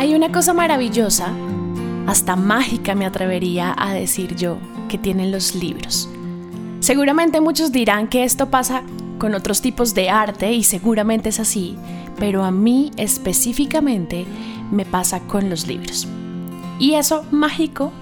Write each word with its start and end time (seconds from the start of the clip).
Hay 0.00 0.14
una 0.14 0.32
cosa 0.32 0.54
maravillosa, 0.54 1.30
hasta 2.06 2.34
mágica 2.34 2.94
me 2.94 3.04
atrevería 3.04 3.74
a 3.76 3.92
decir 3.92 4.34
yo, 4.34 4.56
que 4.88 4.96
tienen 4.96 5.30
los 5.30 5.54
libros. 5.54 6.08
Seguramente 6.78 7.42
muchos 7.42 7.70
dirán 7.70 8.08
que 8.08 8.24
esto 8.24 8.48
pasa 8.48 8.82
con 9.18 9.34
otros 9.34 9.60
tipos 9.60 9.92
de 9.92 10.08
arte 10.08 10.52
y 10.54 10.62
seguramente 10.62 11.28
es 11.28 11.38
así, 11.38 11.76
pero 12.18 12.44
a 12.44 12.50
mí 12.50 12.92
específicamente 12.96 14.24
me 14.70 14.86
pasa 14.86 15.20
con 15.20 15.50
los 15.50 15.66
libros. 15.66 16.08
Y 16.78 16.94
eso 16.94 17.26
mágico 17.30 17.92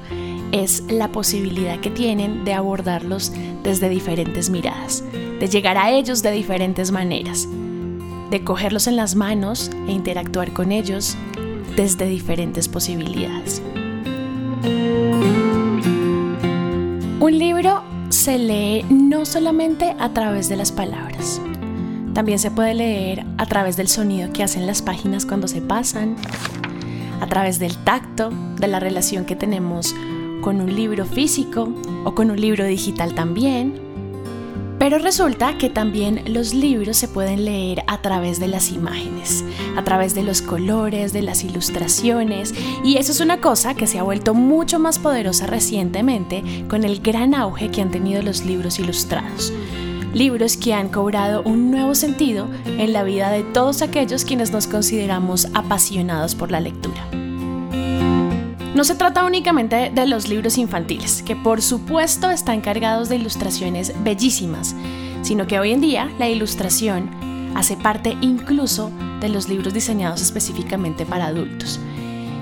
es 0.53 0.85
la 0.89 1.09
posibilidad 1.09 1.80
que 1.80 1.91
tienen 1.91 2.45
de 2.45 2.55
abordarlos 2.55 3.33
desde 3.65 3.89
diferentes 3.89 4.51
miradas, 4.51 5.03
de 5.41 5.49
llegar 5.49 5.77
a 5.77 5.91
ellos 5.91 6.23
de 6.23 6.30
diferentes 6.30 6.93
maneras, 6.93 7.49
de 8.30 8.45
cogerlos 8.45 8.87
en 8.87 8.95
las 8.95 9.17
manos 9.17 9.73
e 9.89 9.91
interactuar 9.91 10.53
con 10.53 10.71
ellos 10.71 11.17
desde 11.79 12.08
diferentes 12.08 12.66
posibilidades. 12.66 13.62
Un 17.20 17.38
libro 17.38 17.84
se 18.09 18.36
lee 18.36 18.84
no 18.91 19.24
solamente 19.24 19.95
a 20.00 20.12
través 20.12 20.48
de 20.48 20.56
las 20.56 20.72
palabras, 20.72 21.41
también 22.14 22.41
se 22.41 22.50
puede 22.50 22.74
leer 22.74 23.24
a 23.36 23.46
través 23.46 23.77
del 23.77 23.86
sonido 23.86 24.33
que 24.33 24.42
hacen 24.42 24.66
las 24.66 24.83
páginas 24.83 25.24
cuando 25.24 25.46
se 25.46 25.60
pasan, 25.60 26.16
a 27.20 27.28
través 27.28 27.60
del 27.60 27.77
tacto, 27.84 28.30
de 28.56 28.66
la 28.66 28.80
relación 28.80 29.24
que 29.24 29.36
tenemos 29.36 29.95
con 30.41 30.60
un 30.60 30.74
libro 30.74 31.06
físico 31.06 31.72
o 32.05 32.12
con 32.12 32.33
un 32.33 32.41
libro 32.41 32.64
digital 32.64 33.14
también, 33.14 33.80
pero 34.78 34.98
resulta 34.98 35.59
que 35.59 35.70
también 35.70 36.23
los 36.32 36.55
libros 36.55 36.96
se 36.96 37.09
pueden 37.09 37.45
leer 37.45 37.82
a 37.86 38.00
través 38.00 38.38
de 38.41 38.48
las 38.48 38.70
imágenes, 38.70 39.45
a 39.77 39.84
través 39.84 40.14
de 40.14 40.23
los 40.23 40.42
colores, 40.42 41.12
de 41.12 41.23
las 41.23 41.45
ilustraciones, 41.45 42.55
y 42.84 42.96
eso 42.96 43.12
es 43.12 43.20
una 43.20 43.41
cosa 43.41 43.74
que 43.74 43.86
se 43.86 43.98
ha 43.98 44.02
vuelto 44.02 44.34
mucho 44.34 44.78
más 44.78 44.98
poderosa 44.98 45.47
recientemente 45.47 46.42
con 46.69 46.84
el 46.84 47.00
gran 47.00 47.34
auge 47.34 47.70
que 47.70 47.83
han 47.83 47.91
tenido 47.91 48.22
los 48.22 48.44
libros 48.44 48.78
ilustrados. 48.78 49.53
Libros 50.14 50.56
que 50.56 50.72
han 50.72 50.88
cobrado 50.88 51.42
un 51.42 51.70
nuevo 51.70 51.94
sentido 51.94 52.48
en 52.64 52.92
la 52.92 53.03
vida 53.03 53.31
de 53.31 53.42
todos 53.42 53.83
aquellos 53.83 54.25
quienes 54.25 54.53
nos 54.53 54.66
consideramos 54.66 55.48
apasionados 55.55 56.34
por 56.34 56.50
la 56.50 56.60
lectura. 56.60 57.28
No 58.79 58.84
se 58.84 58.95
trata 58.95 59.25
únicamente 59.25 59.91
de 59.93 60.07
los 60.07 60.29
libros 60.29 60.57
infantiles, 60.57 61.25
que 61.25 61.34
por 61.34 61.62
supuesto 61.62 62.31
están 62.31 62.61
cargados 62.61 63.09
de 63.09 63.17
ilustraciones 63.17 63.93
bellísimas, 64.05 64.77
sino 65.23 65.48
que 65.48 65.59
hoy 65.59 65.73
en 65.73 65.81
día 65.81 66.09
la 66.21 66.29
ilustración 66.29 67.11
hace 67.56 67.77
parte 67.77 68.17
incluso 68.21 68.93
de 69.19 69.31
los 69.31 69.49
libros 69.49 69.75
diseñados 69.75 70.23
específicamente 70.23 71.05
para 71.05 71.27
adultos. 71.27 71.81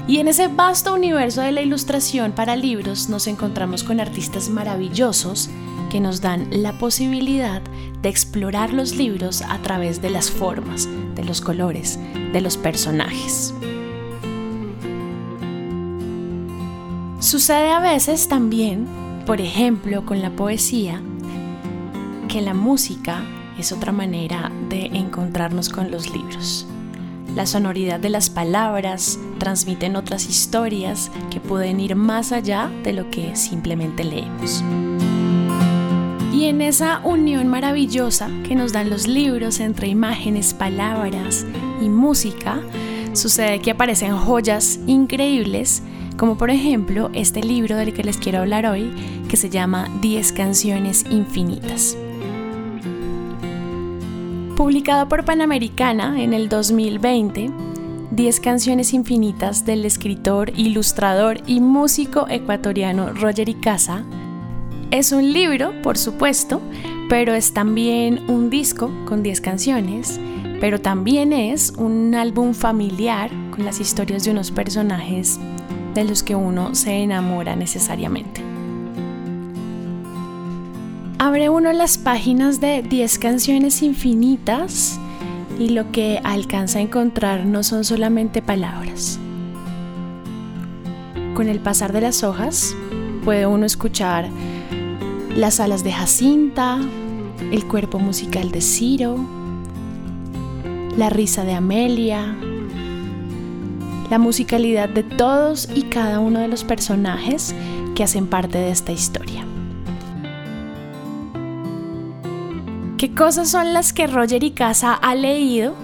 Y 0.06 0.18
en 0.18 0.28
ese 0.28 0.48
vasto 0.48 0.92
universo 0.92 1.40
de 1.40 1.52
la 1.52 1.62
ilustración 1.62 2.32
para 2.32 2.54
libros 2.54 3.08
nos 3.08 3.28
encontramos 3.28 3.82
con 3.82 3.98
artistas 3.98 4.50
maravillosos 4.50 5.48
que 5.88 6.00
nos 6.00 6.20
dan 6.20 6.48
la 6.50 6.76
posibilidad 6.76 7.62
de 8.02 8.10
explorar 8.10 8.74
los 8.74 8.94
libros 8.94 9.40
a 9.40 9.56
través 9.62 10.02
de 10.02 10.10
las 10.10 10.30
formas, 10.30 10.86
de 11.14 11.24
los 11.24 11.40
colores, 11.40 11.98
de 12.34 12.42
los 12.42 12.58
personajes. 12.58 13.54
Sucede 17.26 17.72
a 17.72 17.80
veces 17.80 18.28
también, 18.28 18.86
por 19.26 19.40
ejemplo, 19.40 20.06
con 20.06 20.22
la 20.22 20.30
poesía, 20.30 21.02
que 22.28 22.40
la 22.40 22.54
música 22.54 23.24
es 23.58 23.72
otra 23.72 23.90
manera 23.90 24.52
de 24.68 24.86
encontrarnos 24.92 25.68
con 25.68 25.90
los 25.90 26.08
libros. 26.14 26.68
La 27.34 27.44
sonoridad 27.44 27.98
de 27.98 28.10
las 28.10 28.30
palabras 28.30 29.18
transmiten 29.40 29.96
otras 29.96 30.28
historias 30.28 31.10
que 31.28 31.40
pueden 31.40 31.80
ir 31.80 31.96
más 31.96 32.30
allá 32.30 32.70
de 32.84 32.92
lo 32.92 33.10
que 33.10 33.34
simplemente 33.34 34.04
leemos. 34.04 34.62
Y 36.32 36.44
en 36.44 36.62
esa 36.62 37.00
unión 37.02 37.48
maravillosa 37.48 38.30
que 38.46 38.54
nos 38.54 38.72
dan 38.72 38.88
los 38.88 39.08
libros 39.08 39.58
entre 39.58 39.88
imágenes, 39.88 40.54
palabras 40.54 41.44
y 41.82 41.88
música, 41.88 42.60
sucede 43.14 43.58
que 43.58 43.72
aparecen 43.72 44.16
joyas 44.16 44.78
increíbles 44.86 45.82
como 46.16 46.36
por 46.36 46.50
ejemplo 46.50 47.10
este 47.12 47.42
libro 47.42 47.76
del 47.76 47.92
que 47.92 48.04
les 48.04 48.16
quiero 48.16 48.38
hablar 48.38 48.66
hoy, 48.66 48.92
que 49.28 49.36
se 49.36 49.50
llama 49.50 49.88
10 50.00 50.32
canciones 50.32 51.04
infinitas. 51.10 51.96
Publicado 54.56 55.08
por 55.08 55.24
Panamericana 55.24 56.22
en 56.22 56.32
el 56.32 56.48
2020, 56.48 57.50
10 58.10 58.40
canciones 58.40 58.94
infinitas 58.94 59.66
del 59.66 59.84
escritor, 59.84 60.50
ilustrador 60.56 61.42
y 61.46 61.60
músico 61.60 62.26
ecuatoriano 62.28 63.12
Roger 63.12 63.48
Icaza, 63.48 64.04
es 64.90 65.12
un 65.12 65.32
libro, 65.32 65.72
por 65.82 65.98
supuesto, 65.98 66.62
pero 67.08 67.34
es 67.34 67.52
también 67.52 68.22
un 68.28 68.50
disco 68.50 68.90
con 69.04 69.22
10 69.22 69.40
canciones, 69.40 70.18
pero 70.60 70.80
también 70.80 71.32
es 71.32 71.72
un 71.76 72.14
álbum 72.14 72.54
familiar 72.54 73.30
con 73.50 73.64
las 73.64 73.80
historias 73.80 74.24
de 74.24 74.30
unos 74.30 74.50
personajes 74.52 75.38
de 75.96 76.04
los 76.04 76.22
que 76.22 76.34
uno 76.34 76.74
se 76.74 76.92
enamora 77.02 77.56
necesariamente. 77.56 78.42
Abre 81.18 81.48
uno 81.48 81.72
las 81.72 81.96
páginas 81.96 82.60
de 82.60 82.82
10 82.82 83.18
canciones 83.18 83.82
infinitas 83.82 85.00
y 85.58 85.70
lo 85.70 85.90
que 85.92 86.20
alcanza 86.22 86.78
a 86.78 86.82
encontrar 86.82 87.46
no 87.46 87.62
son 87.62 87.82
solamente 87.84 88.42
palabras. 88.42 89.18
Con 91.34 91.48
el 91.48 91.60
pasar 91.60 91.92
de 91.92 92.02
las 92.02 92.22
hojas 92.22 92.76
puede 93.24 93.46
uno 93.46 93.64
escuchar 93.64 94.28
las 95.34 95.60
alas 95.60 95.82
de 95.82 95.92
Jacinta, 95.92 96.78
el 97.50 97.66
cuerpo 97.66 97.98
musical 97.98 98.50
de 98.50 98.60
Ciro, 98.60 99.16
la 100.96 101.08
risa 101.08 101.44
de 101.44 101.54
Amelia, 101.54 102.36
la 104.10 104.18
musicalidad 104.18 104.88
de 104.88 105.02
todos 105.02 105.68
y 105.74 105.82
cada 105.82 106.20
uno 106.20 106.40
de 106.40 106.48
los 106.48 106.64
personajes 106.64 107.54
que 107.94 108.04
hacen 108.04 108.26
parte 108.26 108.58
de 108.58 108.70
esta 108.70 108.92
historia. 108.92 109.44
¿Qué 112.98 113.14
cosas 113.14 113.50
son 113.50 113.74
las 113.74 113.92
que 113.92 114.06
Roger 114.06 114.42
y 114.42 114.52
Casa 114.52 114.94
ha 114.94 115.14
leído 115.14 115.74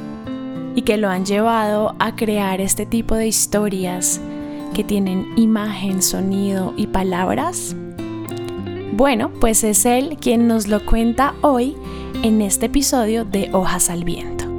y 0.75 0.83
que 0.83 0.97
lo 0.97 1.09
han 1.09 1.27
llevado 1.27 1.95
a 1.99 2.17
crear 2.17 2.61
este 2.61 2.87
tipo 2.87 3.15
de 3.15 3.27
historias 3.27 4.21
que 4.73 4.83
tienen 4.83 5.27
imagen, 5.37 6.03
sonido 6.03 6.73
y 6.77 6.87
palabras? 6.87 7.77
Bueno, 8.95 9.31
pues 9.41 9.65
es 9.65 9.85
él 9.85 10.17
quien 10.21 10.47
nos 10.47 10.69
lo 10.69 10.85
cuenta 10.87 11.35
hoy 11.43 11.77
en 12.23 12.41
este 12.41 12.67
episodio 12.67 13.25
de 13.25 13.51
Hojas 13.53 13.91
al 13.91 14.05
Viento. 14.05 14.52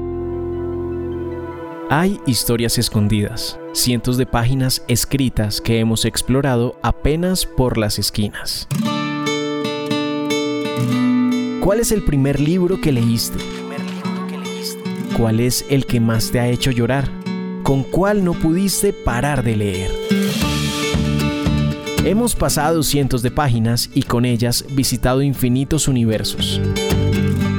Hay 1.95 2.19
historias 2.25 2.79
escondidas, 2.79 3.59
cientos 3.73 4.17
de 4.17 4.25
páginas 4.25 4.83
escritas 4.87 5.61
que 5.61 5.77
hemos 5.77 6.05
explorado 6.05 6.75
apenas 6.81 7.45
por 7.45 7.77
las 7.77 7.99
esquinas. 7.99 8.67
¿Cuál 11.61 11.79
es 11.81 11.91
el 11.91 12.03
primer 12.03 12.39
libro 12.39 12.81
que 12.81 12.91
leíste? 12.91 13.37
¿Cuál 15.15 15.39
es 15.39 15.67
el 15.69 15.85
que 15.85 15.99
más 15.99 16.31
te 16.31 16.39
ha 16.39 16.47
hecho 16.47 16.71
llorar? 16.71 17.07
¿Con 17.61 17.83
cuál 17.83 18.25
no 18.25 18.33
pudiste 18.33 18.91
parar 18.91 19.43
de 19.43 19.55
leer? 19.55 19.91
Hemos 22.03 22.33
pasado 22.33 22.81
cientos 22.81 23.21
de 23.21 23.29
páginas 23.29 23.91
y 23.93 24.01
con 24.01 24.25
ellas 24.25 24.65
visitado 24.71 25.21
infinitos 25.21 25.87
universos. 25.87 26.59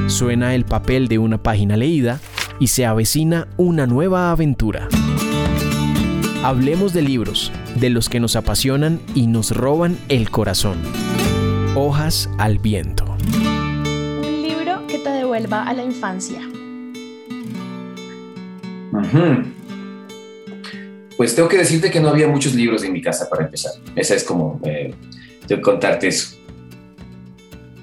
Suena 0.07 0.55
el 0.55 0.65
papel 0.65 1.07
de 1.07 1.19
una 1.19 1.37
página 1.37 1.77
leída 1.77 2.19
y 2.59 2.67
se 2.67 2.85
avecina 2.85 3.47
una 3.57 3.87
nueva 3.87 4.31
aventura. 4.31 4.87
Hablemos 6.43 6.93
de 6.93 7.01
libros, 7.01 7.51
de 7.79 7.89
los 7.89 8.07
que 8.07 8.19
nos 8.19 8.35
apasionan 8.35 9.01
y 9.15 9.27
nos 9.27 9.51
roban 9.51 9.97
el 10.09 10.29
corazón. 10.29 10.77
Hojas 11.75 12.29
al 12.37 12.59
viento. 12.59 13.17
Un 14.19 14.41
libro 14.43 14.85
que 14.87 14.99
te 14.99 15.09
devuelva 15.09 15.63
a 15.63 15.73
la 15.73 15.83
infancia. 15.83 16.39
Pues 21.17 21.33
tengo 21.33 21.49
que 21.49 21.57
decirte 21.57 21.89
que 21.89 21.99
no 21.99 22.09
había 22.09 22.27
muchos 22.27 22.53
libros 22.53 22.83
en 22.83 22.93
mi 22.93 23.01
casa 23.01 23.27
para 23.29 23.45
empezar. 23.45 23.71
Esa 23.95 24.13
es 24.13 24.23
como, 24.23 24.59
eh, 24.63 24.93
tengo 25.47 25.61
que 25.61 25.65
contarte 25.65 26.09
eso. 26.09 26.35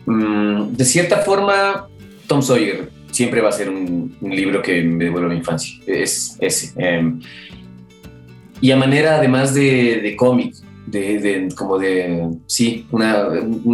Mm, 0.07 0.73
de 0.73 0.85
cierta 0.85 1.19
forma, 1.19 1.89
Tom 2.27 2.43
Sawyer 2.43 2.92
siempre 3.13 3.41
va 3.41 3.51
a 3.51 3.53
ser 3.53 3.69
un, 3.69 4.17
libro 4.21 4.61
que 4.63 4.83
me 4.83 5.05
devuelve 5.05 5.27
a 5.29 5.33
la 5.33 5.37
infancia. 5.37 5.79
Es 5.87 6.37
ese. 6.41 6.73
Em, 6.77 7.21
y 8.61 8.71
a 8.71 8.77
manera 8.77 9.17
además 9.17 9.55
de, 9.55 10.15
cómic, 10.17 10.55
de, 10.87 11.49
como 11.57 11.79
de, 11.79 12.29
sí, 12.47 12.87
una, 12.91 13.29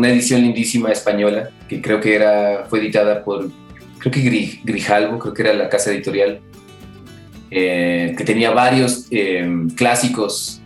edición 0.09 0.43
lindísima 0.43 0.91
española 0.91 1.51
que 1.69 1.81
creo 1.81 2.01
que 2.01 2.15
era, 2.15 2.67
fue 2.69 2.81
editada 2.81 3.23
por, 3.23 3.51
creo 3.99 4.13
que 4.13 4.61
Grijalvo, 4.65 5.19
creo 5.19 5.35
que 5.35 5.43
era 5.43 5.55
la 5.55 5.69
casa 5.69 5.93
editorial. 5.93 6.41
eh, 7.51 8.15
que 8.17 8.25
tenía 8.25 8.51
varios 8.51 9.07
eh, 9.11 9.47
clásicos 9.77 10.61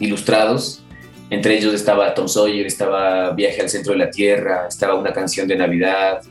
ilustrados. 0.00 0.82
Entre 1.30 1.56
ellos 1.56 1.74
estaba 1.74 2.12
Tom 2.14 2.28
Sawyer, 2.28 2.66
estaba 2.66 3.30
Viaje 3.30 3.60
al 3.60 3.68
Centro 3.68 3.92
de 3.92 3.98
la 3.98 4.10
Tierra, 4.10 4.66
estaba 4.68 4.94
una 4.94 5.12
canción 5.12 5.48
de 5.48 5.56
Navidad, 5.56 6.22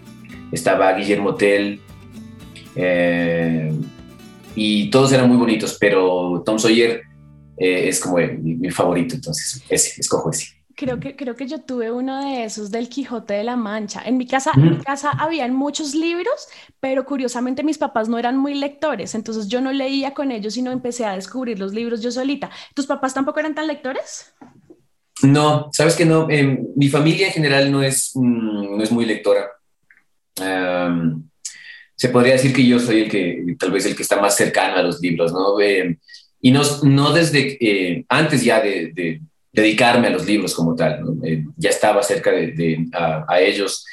estaba 0.53 0.93
Guillermo 0.93 1.35
Tell. 1.35 1.79
y 4.55 4.89
todos 4.89 5.11
eran 5.11 5.27
muy 5.27 5.37
bonitos, 5.37 5.77
pero 5.79 6.43
Tom 6.45 6.59
Sawyer 6.59 7.01
es 7.57 7.99
como 7.99 8.17
mi, 8.17 8.55
mi, 8.55 8.71
favorito, 8.71 9.15
entonces 9.15 9.63
ese, 9.69 10.01
escojo 10.01 10.31
ese. 10.31 10.47
Creo 10.75 10.99
que, 10.99 11.15
creo 11.15 11.35
que 11.35 11.47
yo 11.47 11.61
tuve 11.61 11.91
uno 11.91 12.25
de 12.25 12.45
esos 12.45 12.71
del 12.71 12.89
Quijote 12.89 13.35
de 13.35 13.43
la 13.43 13.55
Mancha. 13.55 14.01
En 14.03 14.17
mi 14.17 14.25
casa, 14.25 14.51
en 14.55 14.71
mi 14.71 14.77
casa 14.77 15.11
habían 15.11 15.53
muchos 15.53 15.93
libros, 15.93 16.47
pero 16.79 17.05
curiosamente 17.05 17.63
mis 17.63 17.77
papás 17.77 18.09
no 18.09 18.17
eran 18.17 18.37
muy 18.37 18.55
lectores, 18.55 19.13
entonces 19.13 19.47
yo 19.47 19.61
no 19.61 19.71
leía 19.71 20.15
con 20.15 20.31
ellos, 20.31 20.55
sino 20.55 20.71
empecé 20.71 21.05
a 21.05 21.13
descubrir 21.13 21.59
los 21.59 21.73
libros 21.73 22.01
yo 22.01 22.11
solita. 22.11 22.49
¿Tus 22.73 22.87
papás 22.87 23.13
tampoco 23.13 23.39
eran 23.39 23.53
tan 23.53 23.67
lectores? 23.67 24.33
No, 25.21 25.69
sabes 25.71 25.95
que 25.95 26.05
no. 26.05 26.27
Em, 26.29 26.65
mi 26.75 26.89
familia 26.89 27.27
en 27.27 27.33
general 27.33 27.71
no 27.71 27.83
es, 27.83 28.11
mm, 28.15 28.77
no 28.77 28.83
es 28.83 28.91
muy 28.91 29.05
lectora. 29.05 29.47
Se 30.35 32.09
podría 32.09 32.33
decir 32.33 32.53
que 32.53 32.65
yo 32.65 32.79
soy 32.79 33.01
el 33.01 33.09
que, 33.09 33.55
tal 33.59 33.71
vez 33.71 33.85
el 33.85 33.95
que 33.95 34.03
está 34.03 34.19
más 34.19 34.35
cercano 34.35 34.75
a 34.75 34.83
los 34.83 34.99
libros, 34.99 35.31
¿no? 35.31 35.59
Em, 35.59 35.97
y 36.41 36.51
no, 36.51 36.61
no 36.83 37.13
desde 37.13 37.57
eh, 37.61 38.05
antes 38.09 38.43
ya 38.43 38.59
de 38.59 39.21
dedicarme 39.53 40.07
a 40.07 40.09
los 40.09 40.25
libros 40.25 40.55
como 40.55 40.75
tal. 40.75 41.01
Eh, 41.23 41.45
ya 41.55 41.69
estaba 41.69 42.01
cerca 42.01 42.31
de, 42.31 42.87
a, 42.91 43.39
ellos. 43.39 43.85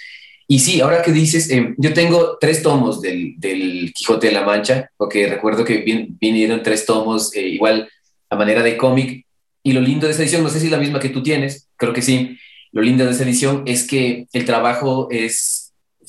Y 0.49 0.59
sí, 0.59 0.81
ahora 0.81 1.03
que 1.03 1.13
dices, 1.13 1.51
eh, 1.51 1.75
yo 1.77 1.93
tengo 1.93 2.39
tres 2.41 2.63
tomos 2.63 3.01
del, 3.01 3.35
del, 3.37 3.93
Quijote 3.95 4.29
de 4.29 4.33
la 4.33 4.45
Mancha, 4.45 4.91
porque 4.97 5.29
recuerdo 5.29 5.65
que 5.65 5.85
vinieron 6.19 6.63
tres 6.63 6.87
tomos, 6.87 7.37
eh, 7.37 7.47
igual 7.47 7.89
a 8.31 8.37
manera 8.37 8.63
de 8.63 8.77
cómic. 8.77 9.27
Y 9.63 9.73
lo 9.73 9.83
lindo 9.83 10.07
de 10.07 10.15
esa 10.15 10.23
edición, 10.23 10.43
no 10.43 10.49
sé 10.49 10.59
si 10.59 10.67
es 10.67 10.73
la 10.73 10.79
misma 10.79 10.99
que 10.99 11.11
tú 11.11 11.23
tienes, 11.23 11.69
creo 11.77 11.93
que 11.93 12.03
sí. 12.03 12.39
Lo 12.73 12.81
lindo 12.81 13.05
de 13.05 13.11
esa 13.11 13.25
edición 13.25 13.63
es 13.67 13.87
que 13.87 14.27
el 14.33 14.45
trabajo 14.47 15.09
es 15.11 15.60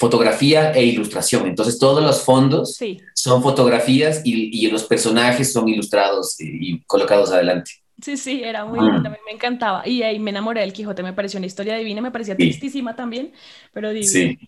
fotografía 0.02 0.72
e 0.72 0.84
ilustración. 0.84 1.46
Entonces 1.46 1.78
todos 1.78 2.04
los 2.04 2.24
fondos 2.24 2.76
son 3.14 3.44
fotografías 3.44 4.24
y, 4.26 4.66
y, 4.66 4.72
los 4.72 4.84
personajes 4.86 5.54
son 5.54 5.70
ilustrados 5.70 6.36
y 6.40 6.82
colocados 6.86 7.32
adelante. 7.32 7.72
Sí, 8.02 8.18
sí, 8.18 8.42
era 8.44 8.66
muy 8.66 8.80
lindo, 8.80 9.10
a 9.10 9.12
mí 9.12 9.18
me 9.28 9.34
encantaba. 9.34 9.88
Y 9.88 10.02
ahí 10.02 10.18
me 10.18 10.32
enamoré 10.32 10.62
del 10.62 10.74
Quijote, 10.74 11.04
me 11.04 11.14
pareció 11.14 11.38
una 11.38 11.46
historia 11.46 11.76
divina, 11.76 12.02
me 12.02 12.10
parecía 12.10 12.36
tristísima 12.36 12.96
también, 12.96 13.32
pero 13.74 13.92
divina. 13.92 14.10
Sí. 14.12 14.40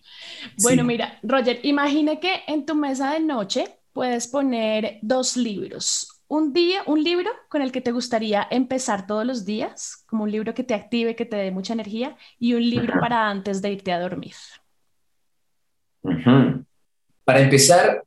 Bueno, 0.60 0.82
mira, 0.82 1.20
Roger, 1.22 1.60
imagine 1.62 2.18
que 2.18 2.42
en 2.48 2.66
tu 2.66 2.74
mesa 2.74 3.12
de 3.12 3.20
noche 3.20 3.78
puedes 3.92 4.26
poner 4.26 4.98
dos 5.02 5.36
libros. 5.36 6.20
Un 6.26 6.52
día, 6.52 6.82
un 6.86 7.04
libro 7.04 7.30
con 7.48 7.62
el 7.62 7.70
que 7.70 7.80
te 7.80 7.92
gustaría 7.92 8.44
empezar 8.50 9.06
todos 9.06 9.24
los 9.24 9.44
días, 9.44 10.04
como 10.08 10.24
un 10.24 10.32
libro 10.32 10.52
que 10.52 10.64
te 10.64 10.74
active, 10.74 11.14
que 11.14 11.26
te 11.26 11.36
dé 11.36 11.52
mucha 11.52 11.74
energía, 11.74 12.16
y 12.40 12.54
un 12.54 12.68
libro 12.68 12.98
para 12.98 13.30
antes 13.30 13.62
de 13.62 13.70
irte 13.70 13.92
a 13.92 14.00
dormir. 14.00 14.34
Para 17.24 17.40
empezar, 17.40 18.04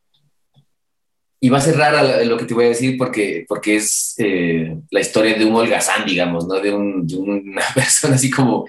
y 1.39 1.49
va 1.49 1.59
a 1.59 1.61
ser 1.61 1.77
rara 1.77 2.23
lo 2.23 2.37
que 2.37 2.45
te 2.45 2.53
voy 2.53 2.65
a 2.65 2.69
decir 2.69 2.97
porque, 2.97 3.45
porque 3.47 3.75
es 3.75 4.15
eh, 4.17 4.75
la 4.89 4.99
historia 4.99 5.37
de 5.37 5.45
un 5.45 5.55
holgazán, 5.55 6.05
digamos, 6.05 6.47
¿no? 6.47 6.59
De, 6.59 6.73
una 6.73 7.61
persona 7.75 8.15
así 8.15 8.29
como, 8.29 8.67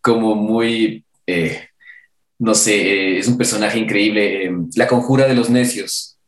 como 0.00 0.34
muy, 0.34 1.04
eh, 1.26 1.68
no 2.38 2.54
sé, 2.54 2.74
eh, 2.74 3.18
es 3.18 3.28
un 3.28 3.38
personaje 3.38 3.78
increíble. 3.78 4.50
la 4.74 4.88
conjura 4.88 5.26
de 5.26 5.34
los 5.34 5.48
necios. 5.48 6.18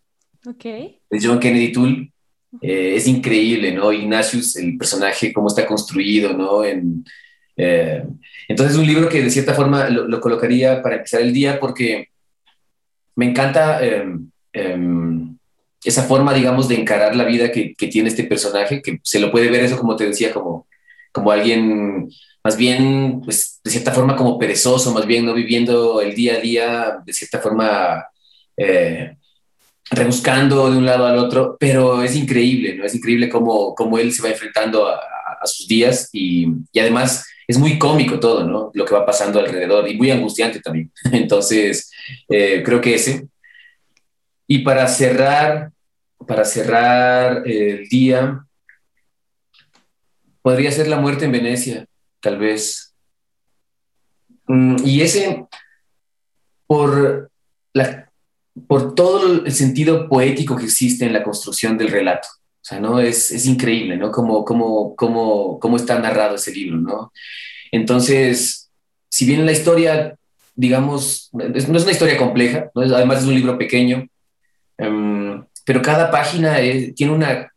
Ok. 0.47 0.65
De 0.65 1.21
John 1.21 1.41
Kennedy 1.41 1.73
Toole. 1.73 2.13
es 2.61 3.07
increíble, 3.09 3.73
¿no? 3.73 3.93
Ignatius, 3.93 4.57
el 4.57 4.79
personaje, 4.79 5.33
cómo 5.33 5.49
está 5.49 5.67
construido, 5.67 6.33
¿no? 6.33 6.65
En, 6.65 7.05
entonces 8.49 8.75
es 8.75 8.81
un 8.81 8.87
libro 8.87 9.09
que 9.09 9.23
de 9.23 9.29
cierta 9.29 9.53
forma 9.53 9.91
lo, 9.91 10.09
lo, 10.09 10.19
colocaría 10.19 10.81
para 10.81 10.97
empezar 10.97 11.21
el 11.21 11.31
día 11.31 11.61
porque 11.61 12.10
me 13.21 13.27
encanta... 13.27 13.85
Em, 13.85 14.31
em, 14.53 15.37
esa 15.83 16.03
forma, 16.03 16.35
digamos, 16.35 16.69
de 16.69 16.75
encarar 16.75 17.17
la 17.17 17.25
vida 17.25 17.51
que, 17.51 17.75
tiene 17.91 18.11
este 18.11 18.25
personaje, 18.25 18.83
que 18.83 19.01
se 19.03 19.19
lo 19.19 19.31
puede 19.31 19.49
ver 19.49 19.65
eso, 19.65 19.79
como 19.79 19.97
te 19.97 20.07
decía, 20.07 20.31
como, 20.31 20.67
como 21.11 21.31
alguien 21.31 22.11
más 22.43 22.57
bien, 22.57 23.21
pues, 23.25 23.61
de 23.63 23.71
cierta 23.71 23.93
forma 23.93 24.17
como 24.17 24.39
perezoso, 24.39 24.93
más 24.93 25.07
bien 25.07 25.27
no 25.27 25.35
viviendo 25.35 26.01
el 26.01 26.15
día 26.15 26.35
a 26.35 26.41
día, 26.41 27.03
de 27.05 27.13
cierta 27.13 27.39
forma 27.39 28.07
eh, 28.57 29.17
rebuscando 29.91 30.71
de 30.71 30.79
un 30.79 30.87
lado 30.87 31.07
al 31.07 31.19
otro, 31.19 31.57
pero 31.59 32.03
es 32.03 32.17
increíble, 32.17 32.77
¿no? 32.77 32.85
Es 32.85 32.95
increíble 32.95 33.29
cómo, 33.29 33.75
cómo 33.75 33.99
él 33.99 34.13
se 34.13 34.23
va 34.23 34.31
enfrentando 34.31 34.87
a, 34.87 34.99
sus 35.45 35.67
días 35.67 36.11
y, 36.13 36.49
además 36.79 37.27
es 37.49 37.57
muy 37.57 37.79
cómico 37.79 38.21
todo, 38.21 38.45
¿no? 38.47 38.71
Lo 38.75 38.85
que 38.85 38.95
va 38.95 39.07
pasando 39.07 39.41
alrededor 39.41 39.89
y 39.89 39.97
muy 39.97 40.11
angustiante 40.11 40.61
también. 40.61 40.93
Entonces, 41.13 41.91
eh, 42.29 42.63
creo 42.65 42.81
que 42.81 42.95
ese. 42.95 43.29
Y 44.47 44.61
para 44.61 44.87
cerrar, 44.89 45.73
para 46.27 46.45
cerrar 46.45 47.43
el 47.47 47.89
día, 47.89 48.45
podría 50.43 50.73
ser 50.73 50.89
la 50.89 51.01
muerte 51.01 51.25
en 51.25 51.33
Venecia, 51.33 51.87
tal 52.21 52.39
vez. 52.39 52.95
Mm, 54.47 54.77
y 54.85 55.03
ese, 55.03 55.45
por, 56.67 57.31
la, 57.73 58.11
por 58.67 58.95
todo 58.95 59.45
el 59.45 59.53
sentido 59.53 60.09
poético 60.09 60.57
que 60.57 60.65
existe 60.65 61.05
en 61.05 61.13
la 61.13 61.23
construcción 61.23 61.79
del 61.79 61.89
relato. 61.89 62.29
O 62.61 62.65
sea, 62.65 62.79
¿no? 62.79 63.01
Es, 63.01 63.31
es 63.31 63.47
increíble, 63.47 63.97
¿no? 63.97 64.11
Cómo, 64.11 64.45
cómo, 64.45 64.95
cómo, 64.95 65.59
cómo 65.59 65.77
está 65.77 65.99
narrado 65.99 66.35
ese 66.35 66.53
libro, 66.53 66.77
¿no? 66.77 67.13
Entonces, 67.73 68.71
si 69.09 69.25
bien 69.25 69.47
la 69.47 69.53
historia, 69.53 70.17
digamos, 70.55 71.31
no 71.33 71.55
es 71.55 71.69
una 71.69 71.93
historia 71.93 72.17
compleja, 72.17 72.71
además 72.75 73.21
es 73.21 73.27
un 73.27 73.35
libro 73.35 73.57
pequeño, 73.57 74.07
Em, 74.81 75.45
pero 75.67 75.83
cada 75.83 76.11
página 76.11 76.57
tiene 76.97 77.13
una 77.13 77.53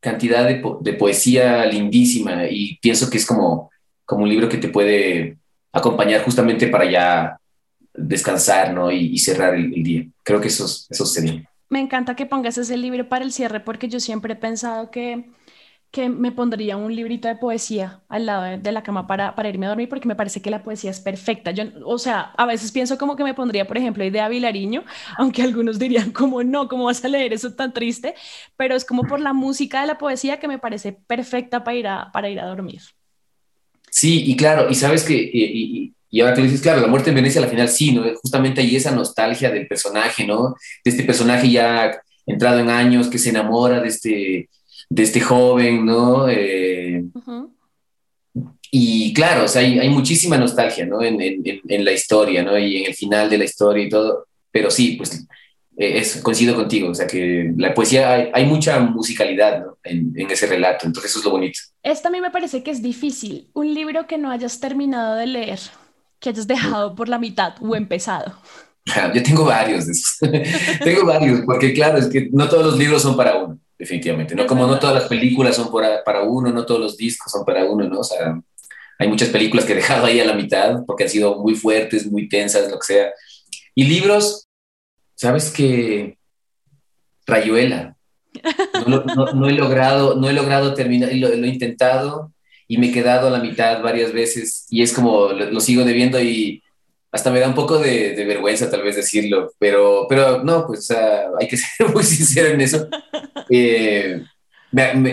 cantidad 0.00 0.44
de, 0.44 0.92
poesía 0.94 1.64
lindísima 1.64 2.46
y 2.50 2.76
pienso 2.82 3.08
que 3.08 3.18
es 3.18 3.24
como, 3.24 3.70
como 4.04 4.24
un 4.24 4.28
libro 4.28 4.48
que 4.48 4.58
te 4.58 4.68
puede 4.68 5.38
acompañar 5.72 6.24
justamente 6.24 6.66
para 6.66 6.90
ya 6.90 7.38
descansar 7.94 8.74
¿no? 8.74 8.90
y, 8.90 9.16
cerrar 9.18 9.54
el, 9.54 9.70
día. 9.70 10.04
Creo 10.24 10.40
que 10.40 10.48
eso, 10.48 10.64
eso 10.64 11.06
sería. 11.06 11.48
Me 11.68 11.78
encanta 11.78 12.16
que 12.16 12.26
pongas 12.26 12.58
ese 12.58 12.76
libro 12.76 13.08
para 13.08 13.24
el 13.24 13.32
cierre 13.32 13.60
porque 13.60 13.88
yo 13.88 14.00
siempre 14.00 14.32
he 14.32 14.36
pensado 14.36 14.90
que 14.90 15.30
que 15.94 16.08
me 16.08 16.32
pondría 16.32 16.76
un 16.76 16.94
librito 16.94 17.28
de 17.28 17.36
poesía 17.36 18.00
al 18.08 18.26
lado 18.26 18.58
de, 18.58 18.72
la 18.72 18.82
cama 18.82 19.06
para, 19.06 19.36
para, 19.36 19.48
irme 19.48 19.66
a 19.66 19.68
dormir 19.68 19.88
porque 19.88 20.08
me 20.08 20.16
parece 20.16 20.42
que 20.42 20.50
la 20.50 20.64
poesía 20.64 20.90
es 20.90 20.98
perfecta. 20.98 21.52
Yo, 21.52 21.66
o 21.84 21.98
sea, 21.98 22.32
a 22.36 22.46
veces 22.46 22.72
pienso 22.72 22.98
como 22.98 23.14
que 23.14 23.22
me 23.22 23.32
pondría, 23.32 23.64
por 23.64 23.78
ejemplo, 23.78 24.04
Idea 24.04 24.28
Vilariño, 24.28 24.82
aunque 25.18 25.42
algunos 25.42 25.78
dirían 25.78 26.10
como 26.10 26.42
no, 26.42 26.68
¿cómo 26.68 26.86
vas 26.86 27.04
a 27.04 27.08
leer 27.08 27.32
eso 27.32 27.52
tan 27.52 27.72
triste? 27.72 28.16
Pero 28.56 28.74
es 28.74 28.84
como 28.84 29.04
por 29.04 29.20
la 29.20 29.32
música 29.32 29.82
de 29.82 29.86
la 29.86 29.96
poesía 29.96 30.40
que 30.40 30.48
me 30.48 30.58
parece 30.58 30.98
perfecta 31.06 31.62
para 31.62 31.76
ir 31.76 31.86
a, 31.86 32.10
para 32.12 32.28
ir 32.28 32.40
a 32.40 32.46
dormir. 32.46 32.80
Sí, 33.88 34.24
y 34.26 34.36
claro, 34.36 34.68
y 34.68 34.74
sabes 34.74 35.04
que, 35.04 35.14
y, 35.14 35.94
y 36.10 36.20
ahora 36.20 36.34
que 36.34 36.42
dices, 36.42 36.60
claro, 36.60 36.80
la 36.80 36.88
muerte 36.88 37.10
en 37.10 37.16
Venecia 37.16 37.40
al 37.40 37.48
final 37.48 37.68
sí, 37.68 37.92
¿no? 37.92 38.02
Justamente 38.20 38.60
ahí 38.60 38.74
esa 38.74 38.90
nostalgia 38.90 39.48
del 39.48 39.68
personaje, 39.68 40.26
¿no? 40.26 40.56
De 40.84 40.90
este 40.90 41.04
personaje 41.04 41.48
ya 41.48 41.92
entrado 42.26 42.58
en 42.58 42.68
años 42.68 43.06
que 43.06 43.18
se 43.18 43.30
enamora 43.30 43.80
de 43.80 43.88
este 43.88 44.48
de 44.88 45.02
este 45.02 45.20
joven, 45.20 45.84
¿no? 45.84 46.28
Eh, 46.28 47.04
y 48.70 49.12
claro, 49.14 49.44
o 49.44 49.48
sea, 49.48 49.62
hay, 49.62 49.88
muchísima 49.88 50.36
nostalgia, 50.36 50.84
¿no? 50.84 51.00
En, 51.00 51.18
la 51.84 51.92
historia, 51.92 52.42
¿no? 52.42 52.58
Y 52.58 52.78
en 52.78 52.86
el 52.86 52.94
final 52.94 53.30
de 53.30 53.38
la 53.38 53.44
historia 53.44 53.84
y 53.84 53.88
todo. 53.88 54.26
Pero 54.50 54.70
sí, 54.70 54.96
pues 54.96 55.26
eh, 55.76 55.98
es, 55.98 56.16
coincido 56.16 56.56
contigo, 56.56 56.90
o 56.90 56.94
sea, 56.94 57.06
que 57.06 57.52
la 57.56 57.72
poesía, 57.72 58.30
hay, 58.32 58.46
mucha 58.46 58.80
musicalidad 58.80 59.60
¿no? 59.60 59.78
en, 59.84 60.30
ese 60.30 60.46
relato, 60.46 60.86
entonces 60.86 61.10
eso 61.10 61.20
es 61.20 61.24
lo 61.24 61.32
bonito. 61.32 61.58
Esto 61.82 62.08
a 62.08 62.10
mí 62.10 62.20
me 62.20 62.30
parece 62.30 62.62
que 62.62 62.70
es 62.70 62.82
difícil, 62.82 63.48
un 63.52 63.74
libro 63.74 64.06
que 64.06 64.18
no 64.18 64.30
hayas 64.30 64.60
terminado 64.60 65.16
de 65.16 65.26
leer, 65.26 65.60
que 66.18 66.30
hayas 66.30 66.46
dejado 66.46 66.94
por 66.94 67.08
la 67.08 67.18
mitad 67.18 67.54
o 67.60 67.76
empezado. 67.76 68.40
Yo 69.14 69.22
tengo 69.22 69.44
varios 69.44 69.86
de 69.86 69.92
esos. 69.92 70.18
tengo 70.84 71.06
varios, 71.06 71.42
porque 71.46 71.72
claro, 71.72 71.98
es 71.98 72.06
que 72.06 72.28
no 72.32 72.48
todos 72.48 72.66
los 72.66 72.78
libros 72.78 73.02
son 73.02 73.16
para 73.16 73.36
uno 73.36 73.58
definitivamente, 73.78 74.34
¿no? 74.34 74.46
Como 74.46 74.66
no 74.66 74.78
todas 74.78 74.94
las 74.94 75.08
películas 75.08 75.56
son 75.56 75.70
para, 75.70 76.22
uno, 76.22 76.50
no 76.50 76.64
todos 76.64 76.80
los 76.80 76.96
discos 76.96 77.32
son 77.32 77.44
para 77.44 77.64
uno, 77.64 77.88
¿no? 77.88 78.00
O 78.00 78.04
sea, 78.04 78.40
hay 78.98 79.08
muchas 79.08 79.28
películas 79.28 79.64
que 79.64 79.72
he 79.72 79.76
dejado 79.76 80.06
ahí 80.06 80.20
a 80.20 80.24
la 80.24 80.34
mitad 80.34 80.84
porque 80.86 81.04
han 81.04 81.10
sido 81.10 81.38
muy 81.38 81.54
fuertes, 81.54 82.10
muy 82.10 82.28
tensas, 82.28 82.70
lo 82.70 82.78
que 82.78 82.86
sea. 82.86 83.12
Y 83.74 83.84
libros, 83.84 84.48
¿sabes 85.14 85.50
qué? 85.50 86.16
Rayuela. 87.26 87.96
No, 88.86 89.48
he 89.48 89.52
logrado, 89.52 90.16
no 90.16 90.28
he 90.28 90.32
logrado 90.32 90.74
terminar, 90.74 91.12
lo, 91.14 91.28
lo, 91.28 91.44
he 91.44 91.48
intentado 91.48 92.32
y 92.66 92.78
me 92.78 92.88
he 92.88 92.92
quedado 92.92 93.28
a 93.28 93.30
la 93.30 93.38
mitad 93.38 93.80
varias 93.82 94.12
veces 94.12 94.66
y 94.70 94.82
es 94.82 94.92
como 94.92 95.28
lo, 95.28 95.60
sigo 95.60 95.84
debiendo 95.84 96.20
y 96.20 96.63
hasta 97.14 97.30
me 97.30 97.38
da 97.38 97.46
un 97.46 97.54
poco 97.54 97.78
de, 97.78 98.12
vergüenza 98.26 98.68
tal 98.68 98.82
vez 98.82 98.96
decirlo, 98.96 99.52
pero, 99.60 100.06
pero 100.08 100.42
no, 100.42 100.66
pues 100.66 100.90
hay 100.90 101.46
que 101.46 101.56
ser 101.56 101.88
muy 101.94 102.02
sincero 102.02 102.48
en 102.48 102.60
eso. 102.60 102.88
Eh, 103.48 104.20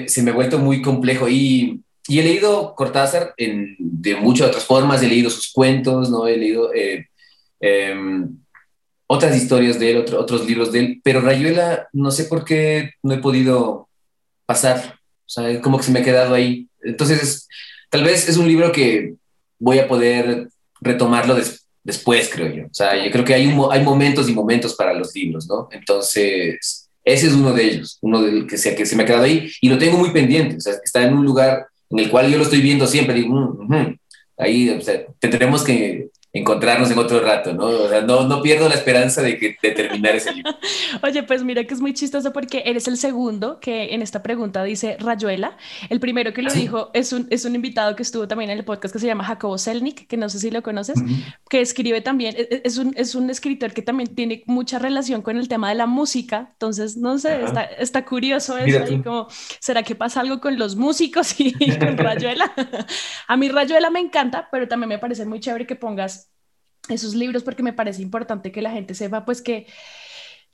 se 0.08 0.24
me 0.24 0.32
ha 0.32 0.34
vuelto 0.34 0.58
muy 0.58 0.82
complejo 0.82 1.30
y, 1.30 1.84
y 2.08 2.20
he 2.20 2.24
leído 2.24 2.74
Cortázar 2.74 3.36
en, 3.38 3.76
de 3.78 4.16
muchas 4.16 4.48
otras 4.48 4.66
formas, 4.66 5.04
he 5.04 5.08
leído 5.08 5.30
sus 5.30 5.52
cuentos, 5.52 6.10
¿no? 6.10 6.28
He 6.28 6.38
leído 6.38 6.74
eh, 6.74 7.06
em, 7.60 8.36
otras 9.06 9.36
historias 9.38 9.80
de 9.80 9.92
él, 9.92 9.98
otros 10.18 10.48
libros 10.48 10.72
de 10.72 10.80
él, 10.80 11.02
pero 11.04 11.22
Rayuela 11.22 11.88
no 11.94 12.10
sé 12.10 12.24
por 12.24 12.46
qué 12.46 12.94
no 13.04 13.14
he 13.14 13.20
podido 13.20 13.90
pasar, 14.48 14.96
o 15.28 15.30
sea, 15.30 15.62
como 15.62 15.78
que 15.78 15.84
se 15.84 15.92
me 15.92 16.00
ha 16.00 16.04
quedado 16.04 16.34
ahí. 16.34 16.68
Entonces, 16.82 17.48
tal 17.92 18.04
vez 18.04 18.28
es 18.28 18.38
un 18.38 18.48
libro 18.48 18.72
que 18.72 19.14
voy 19.60 19.78
a 19.78 19.88
poder 19.88 20.50
retomarlo 20.82 21.36
después, 21.36 21.62
creo 22.32 22.54
yo. 22.54 22.66
O 22.66 22.74
sea, 22.74 23.04
yo 23.04 23.12
creo 23.12 23.26
que 23.26 23.34
hay, 23.34 23.54
hay 23.72 23.84
momentos 23.84 24.30
y 24.30 24.34
momentos 24.34 24.76
para 24.76 24.94
los 24.94 25.16
libros, 25.16 25.48
¿no? 25.48 25.68
Entonces, 25.72 26.90
ese 27.04 27.28
es 27.28 27.34
uno 27.34 27.54
de 27.54 27.64
ellos, 27.64 27.98
uno 28.02 28.22
del 28.22 28.48
que 28.48 28.58
se, 28.58 28.76
que 28.76 28.86
se 28.86 28.96
me 28.96 29.04
ha 29.04 29.06
quedado 29.06 29.24
ahí 29.24 29.52
y 29.60 29.70
lo 29.70 29.78
tengo 29.78 29.98
muy 29.98 30.12
pendiente, 30.12 30.58
o 30.58 30.60
sea, 30.60 30.74
está 30.84 31.04
en 31.04 31.14
un 31.14 31.26
lugar 31.26 31.66
en 31.90 32.00
el 32.00 32.10
cual 32.10 32.32
yo 32.32 32.38
lo 32.38 32.44
estoy 32.44 32.62
viendo 32.62 32.86
siempre, 32.86 33.16
digo, 33.16 33.34
mm, 33.34 33.96
ahí 34.38 34.70
o 34.70 34.82
sea, 34.82 35.06
tendremos 35.20 35.64
que 35.64 36.10
encontrarnos 36.34 36.90
en 36.90 36.98
otro 36.98 37.20
rato, 37.20 37.54
¿no? 37.54 37.66
O 37.66 37.90
sea, 37.90 38.02
no, 38.02 38.26
no 38.26 38.42
pierdo 38.42 38.70
la 38.70 38.76
esperanza 38.76 39.22
de, 39.22 39.38
que, 39.38 39.58
de 39.62 39.72
terminar 39.72 40.16
ese 40.16 40.34
libro. 40.34 40.56
Oye, 41.04 41.24
pues 41.24 41.44
mira 41.44 41.64
que 41.66 41.74
es 41.74 41.82
muy 41.82 41.94
chistoso 41.94 42.32
porque 42.32 42.64
eres 42.66 42.88
el 42.88 42.98
segundo 42.98 43.60
que 43.60 43.94
en 43.94 44.02
esta 44.02 44.24
pregunta 44.24 44.64
dice 44.64 44.96
Rayuela. 45.00 45.58
El 45.90 46.00
primero 46.00 46.32
que 46.32 46.42
lo 46.42 46.54
dijo 46.54 46.90
es 46.94 47.12
un, 47.12 47.28
es 47.30 47.44
un 47.44 47.56
invitado 47.56 47.96
que 47.98 48.04
estuvo 48.04 48.28
también 48.30 48.50
en 48.50 48.58
el 48.58 48.64
podcast 48.64 48.94
que 48.94 49.00
se 49.00 49.08
llama 49.08 49.26
Jacobo 49.26 49.58
Selnik, 49.58 50.08
que 50.08 50.16
no 50.16 50.30
sé 50.30 50.40
si 50.40 50.52
lo 50.52 50.64
conoces, 50.64 51.02
que 51.50 51.60
escribe 51.60 52.00
también, 52.00 52.36
e, 52.38 52.48
e, 52.50 52.62
es 52.64 52.78
un, 52.78 52.94
es 52.96 53.14
un 53.14 53.30
escritor 53.30 53.74
que 53.74 53.82
también 53.82 54.16
tiene 54.16 54.44
mucha 54.46 54.80
relación 54.80 55.22
con 55.22 55.38
el 55.38 55.50
tema 55.50 55.70
de 55.70 55.76
la 55.76 55.86
música, 55.86 56.50
entonces, 56.54 56.96
no 56.96 57.18
sé, 57.18 57.44
está, 57.44 57.64
está, 57.64 58.06
curioso 58.06 58.58
eso, 58.58 58.84
ahí 58.84 59.02
como, 59.02 59.28
¿será 59.60 59.84
que 59.84 59.96
pasa 59.96 60.22
algo 60.22 60.40
con 60.40 60.58
los 60.58 60.76
músicos 60.76 61.40
y 61.40 61.54
con 61.80 61.98
Rayuela? 61.98 62.54
A 63.28 63.38
mí 63.38 63.50
Rayuela 63.50 63.90
me 63.90 64.00
encanta, 64.00 64.48
pero 64.52 64.68
también 64.68 64.90
me 64.90 65.00
parece 65.00 65.26
muy 65.26 65.40
chévere 65.40 65.68
que 65.68 65.76
pongas 65.76 66.21
esos 66.90 67.16
libros 67.16 67.44
porque 67.44 67.64
me 67.64 67.74
parece 67.74 68.02
importante 68.02 68.52
que 68.52 68.62
la 68.62 68.72
gente 68.72 68.94
sepa 68.96 69.26
pues 69.26 69.42
que 69.42 69.68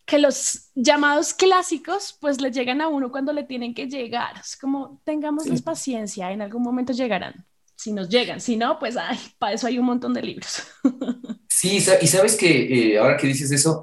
que 0.08 0.20
los 0.20 0.70
llamados 0.74 1.34
clásicos 1.34 2.18
pues 2.22 2.40
le 2.40 2.50
llegan 2.50 2.80
a 2.80 2.88
uno 2.88 3.12
cuando 3.12 3.34
le 3.34 3.44
tienen 3.44 3.74
que 3.74 3.88
llegar. 3.88 4.38
Es 4.40 4.56
como 4.56 5.02
tengamos 5.04 5.46
paciencia, 5.62 6.32
en 6.32 6.42
algún 6.42 6.64
momento 6.64 6.94
llegarán. 6.94 7.46
Si 7.76 7.92
nos 7.92 8.08
llegan, 8.08 8.40
si 8.40 8.56
no, 8.56 8.80
pues 8.80 8.96
ay, 8.96 9.20
para 9.38 9.54
eso 9.54 9.68
hay 9.68 9.78
un 9.78 9.86
montón 9.86 10.14
de 10.14 10.24
libros. 10.24 10.64
Sí, 11.50 11.78
y 11.78 12.08
sabes 12.08 12.36
que 12.36 12.92
eh, 12.92 13.00
ahora 13.00 13.18
que 13.18 13.26
dices 13.26 13.52
eso, 13.52 13.82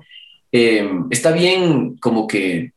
em, 0.52 1.08
está 1.10 1.32
bien 1.32 1.96
como 1.96 2.28
que 2.28 2.72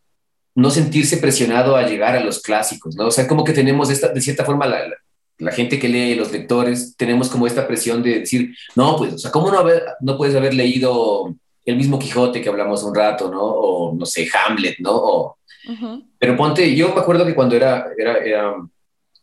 no 0.56 0.72
sentirse 0.72 1.18
presionado 1.18 1.76
a 1.76 1.88
llegar 1.88 2.16
a 2.16 2.24
los 2.24 2.42
clásicos, 2.42 2.96
¿no? 2.96 3.06
O 3.06 3.12
sea, 3.12 3.28
como 3.28 3.44
que 3.44 3.54
tenemos 3.54 3.92
esta, 3.92 4.08
de 4.08 4.20
cierta 4.22 4.44
forma 4.44 4.66
la, 4.66 4.88
la 4.88 4.96
gente 5.52 5.80
que 5.80 5.88
lee, 5.88 6.16
los 6.16 6.32
lectores, 6.32 6.96
tenemos 6.98 7.30
como 7.30 7.48
esta 7.48 7.68
presión 7.68 8.02
de 8.02 8.20
decir, 8.20 8.56
no, 8.76 8.98
pues, 8.98 9.14
o 9.14 9.18
sea, 9.18 9.32
¿cómo 9.32 9.52
no, 9.52 9.60
haber, 9.60 9.84
no 10.02 10.18
puedes 10.18 10.36
haber 10.36 10.54
leído 10.54 11.36
el 11.66 11.76
mismo 11.76 12.00
Quijote 12.00 12.42
que 12.42 12.50
hablamos 12.50 12.84
un 12.84 12.96
rato, 12.96 13.30
¿no? 13.30 13.42
O, 13.44 13.96
no 13.96 14.06
sé, 14.06 14.28
Hamlet, 14.34 14.80
¿no? 14.80 15.38
Pero 16.18 16.38
ponte, 16.38 16.76
yo 16.76 16.94
me 16.94 17.02
acuerdo 17.02 17.26
que 17.26 17.36
cuando 17.36 17.56
era, 17.56 17.88
era, 17.98 18.18
era, 18.20 18.56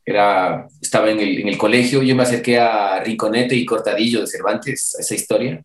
era 0.04 0.66
estaba 0.80 1.10
en 1.10 1.20
el, 1.20 1.40
en 1.40 1.48
el, 1.48 1.56
colegio, 1.56 2.02
yo 2.02 2.14
me 2.14 2.22
acerqué 2.22 2.58
a 2.58 3.00
Rinconete 3.00 3.56
y 3.56 3.64
Cortadillo 3.64 4.20
de 4.20 4.26
Cervantes, 4.26 4.94
esa 4.98 5.14
historia. 5.14 5.64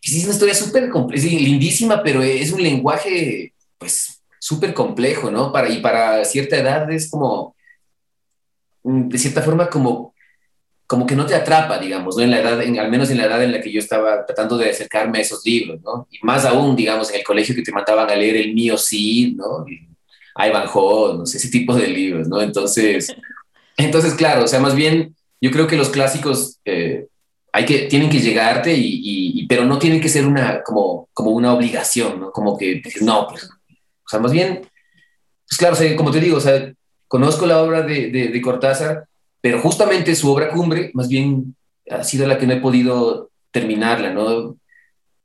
Y 0.00 0.08
sí, 0.08 0.18
es 0.18 0.24
una 0.24 0.34
historia 0.34 0.54
súper 0.54 0.90
lindísima, 1.20 2.00
pero 2.02 2.22
es 2.22 2.52
un 2.52 2.62
lenguaje, 2.62 3.52
pues, 3.76 4.22
súper 4.38 4.72
complejo, 4.72 5.32
¿no? 5.32 5.52
Para, 5.52 5.68
y 5.68 5.80
para 5.80 6.24
cierta 6.24 6.56
edad 6.56 6.90
es 6.92 7.10
como 7.10 7.56
de 8.88 9.18
cierta 9.18 9.42
forma 9.42 9.68
como, 9.68 10.14
como 10.86 11.06
que 11.06 11.14
no 11.14 11.26
te 11.26 11.34
atrapa, 11.34 11.78
digamos, 11.78 12.16
¿no? 12.16 12.22
En 12.22 12.30
la 12.30 12.40
edad, 12.40 12.60
al 12.60 12.90
menos 12.90 13.10
en 13.10 13.18
la 13.18 13.26
edad 13.26 13.42
en 13.42 13.52
la 13.52 13.60
que 13.60 13.70
yo 13.70 13.78
estaba 13.78 14.24
tratando 14.24 14.56
de 14.56 14.70
acercarme 14.70 15.18
a 15.18 15.22
esos 15.22 15.44
libros, 15.44 15.80
¿no? 15.82 16.08
Y 16.10 16.18
más 16.22 16.44
aún, 16.44 16.74
digamos, 16.74 17.10
en 17.10 17.16
el 17.16 17.24
colegio 17.24 17.54
que 17.54 17.62
te 17.62 17.72
mandaban 17.72 18.10
a 18.10 18.16
leer 18.16 18.36
el 18.36 18.54
mío 18.54 18.78
Cid, 18.78 19.36
¿no? 19.36 19.66
Y 19.68 19.86
Ivanhoe, 20.46 21.18
no 21.18 21.26
sé, 21.26 21.36
ese 21.36 21.50
tipo 21.50 21.74
de 21.74 21.88
libros, 21.88 22.28
¿no? 22.28 22.40
Entonces, 22.40 23.14
entonces, 23.76 24.14
claro, 24.14 24.44
o 24.44 24.48
sea, 24.48 24.60
más 24.60 24.74
bien, 24.74 25.14
yo 25.40 25.50
creo 25.50 25.66
que 25.66 25.76
los 25.76 25.90
clásicos 25.90 26.58
eh, 26.64 27.06
hay 27.52 27.64
que, 27.66 27.80
tienen 27.80 28.08
que 28.08 28.20
llegarte, 28.20 28.74
y, 28.74 29.46
pero 29.46 29.64
no 29.64 29.78
tienen 29.78 30.00
que 30.00 30.08
ser 30.08 30.26
una, 30.26 30.62
como, 30.62 31.08
como 31.12 31.32
una 31.32 31.52
obligación, 31.52 32.20
¿no? 32.20 32.30
Como 32.30 32.56
que, 32.56 32.82
no, 33.02 33.26
pues, 33.28 33.44
o 33.44 34.08
sea, 34.08 34.20
más 34.20 34.32
bien, 34.32 34.60
pues 35.46 35.58
claro, 35.58 35.76
como 35.96 36.10
te 36.10 36.20
digo, 36.20 36.38
o 36.38 36.40
sea, 36.40 36.72
conozco 37.08 37.46
la 37.46 37.62
obra 37.62 37.82
de, 37.82 38.10
de, 38.10 38.42
Cortázar, 38.42 39.06
pero 39.40 39.60
justamente 39.60 40.14
su 40.14 40.30
obra 40.30 40.50
cumbre, 40.50 40.90
más 40.94 41.08
bien, 41.08 41.56
ha 41.90 42.04
sido 42.04 42.26
la 42.26 42.38
que 42.38 42.46
no 42.46 42.52
he 42.52 42.60
podido 42.60 43.30
terminarla, 43.50 44.12
¿no? 44.12 44.56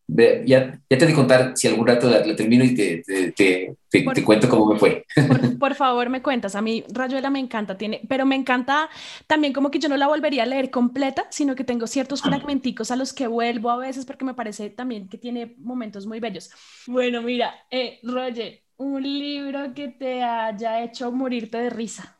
Ya, 0.06 0.44
ya 0.46 0.98
te 0.98 1.06
de 1.06 1.14
contar 1.14 1.54
si 1.56 1.68
algún 1.68 1.88
rato 1.88 2.10
la, 2.10 2.36
termino 2.36 2.64
y 2.64 2.76
te, 2.76 3.04
te, 3.36 3.76
te, 3.90 4.24
cuento 4.24 4.50
cómo 4.50 4.74
me 4.74 4.78
fue. 4.78 5.06
Por, 5.60 5.76
favor, 5.76 6.10
me 6.10 6.22
cuentas. 6.22 6.56
A 6.56 6.62
mí 6.62 6.84
Rayuela 6.90 7.30
me 7.30 7.40
encanta, 7.40 7.78
tiene, 7.78 8.02
pero 8.08 8.26
me 8.26 8.36
encanta 8.36 8.90
también 9.28 9.54
como 9.54 9.72
que 9.72 9.80
yo 9.80 9.90
no 9.90 9.98
la 9.98 10.08
volvería 10.08 10.44
a 10.44 10.46
leer 10.46 10.70
completa, 10.70 11.26
sino 11.30 11.56
que 11.56 11.64
tengo 11.64 11.88
ciertos 11.88 12.22
fragmenticos 12.22 12.92
a 12.92 12.96
los 12.96 13.14
que 13.14 13.28
vuelvo 13.28 13.72
a 13.72 13.78
veces 13.78 14.06
porque 14.06 14.26
me 14.26 14.34
parece 14.34 14.70
también 14.70 15.08
que 15.08 15.18
tiene 15.18 15.56
momentos 15.58 16.06
muy 16.06 16.20
bellos. 16.20 16.52
Bueno, 16.86 17.22
mira, 17.22 17.54
eh, 17.72 18.00
Roger, 18.04 18.63
un 18.84 19.02
libro 19.02 19.74
que 19.74 19.88
te 19.88 20.22
haya 20.22 20.84
hecho 20.84 21.12
morirte 21.12 21.58
de 21.58 21.70
risa. 21.70 22.18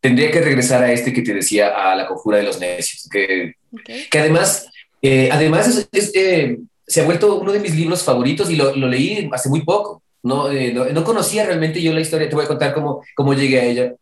Tendría 0.00 0.30
que 0.30 0.40
regresar 0.40 0.82
a 0.82 0.92
este 0.92 1.12
que 1.12 1.22
te 1.22 1.34
decía, 1.34 1.68
a 1.68 1.96
La 1.96 2.06
Conjura 2.06 2.38
de 2.38 2.44
los 2.44 2.60
Necios, 2.60 3.08
que, 3.10 3.54
que 4.10 4.18
además, 4.18 4.68
eh, 5.00 5.30
además 5.32 5.88
eh, 5.92 6.58
se 6.86 7.00
ha 7.00 7.04
vuelto 7.04 7.40
uno 7.40 7.52
de 7.52 7.60
mis 7.60 7.74
libros 7.74 8.02
favoritos 8.02 8.50
y 8.50 8.56
lo, 8.56 8.74
leí 8.74 9.28
hace 9.32 9.48
muy 9.48 9.62
poco. 9.62 10.02
Eh, 10.52 10.72
no, 10.74 10.84
no, 10.84 11.04
conocía 11.04 11.46
realmente 11.46 11.80
yo 11.80 11.92
la 11.92 12.00
historia, 12.00 12.28
te 12.28 12.34
voy 12.34 12.44
a 12.44 12.48
contar 12.48 12.74
cómo, 12.74 13.02
cómo 13.14 13.32
llegué 13.32 13.60
a 13.60 13.64
ella. 13.64 13.94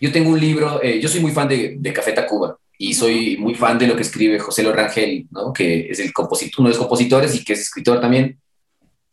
Yo 0.00 0.10
tengo 0.10 0.30
un 0.30 0.40
libro, 0.40 0.82
yo 0.82 1.08
soy 1.08 1.20
muy 1.20 1.32
fan 1.32 1.48
de, 1.48 1.76
de 1.78 1.92
Café 1.92 2.12
Tacuba 2.12 2.56
y 2.78 2.94
soy 2.94 3.36
muy 3.36 3.54
fan 3.54 3.78
de 3.78 3.86
lo 3.86 3.94
que 3.94 4.02
escribe 4.02 4.40
José 4.40 4.64
Lorangel, 4.64 5.26
¿no? 5.30 5.52
que 5.52 5.88
es 5.90 6.00
el 6.00 6.12
compositor, 6.12 6.60
uno 6.60 6.68
de 6.68 6.74
los 6.74 6.80
compositores 6.80 7.34
y 7.34 7.44
que 7.44 7.52
es 7.52 7.60
escritor 7.60 8.00
también. 8.00 8.40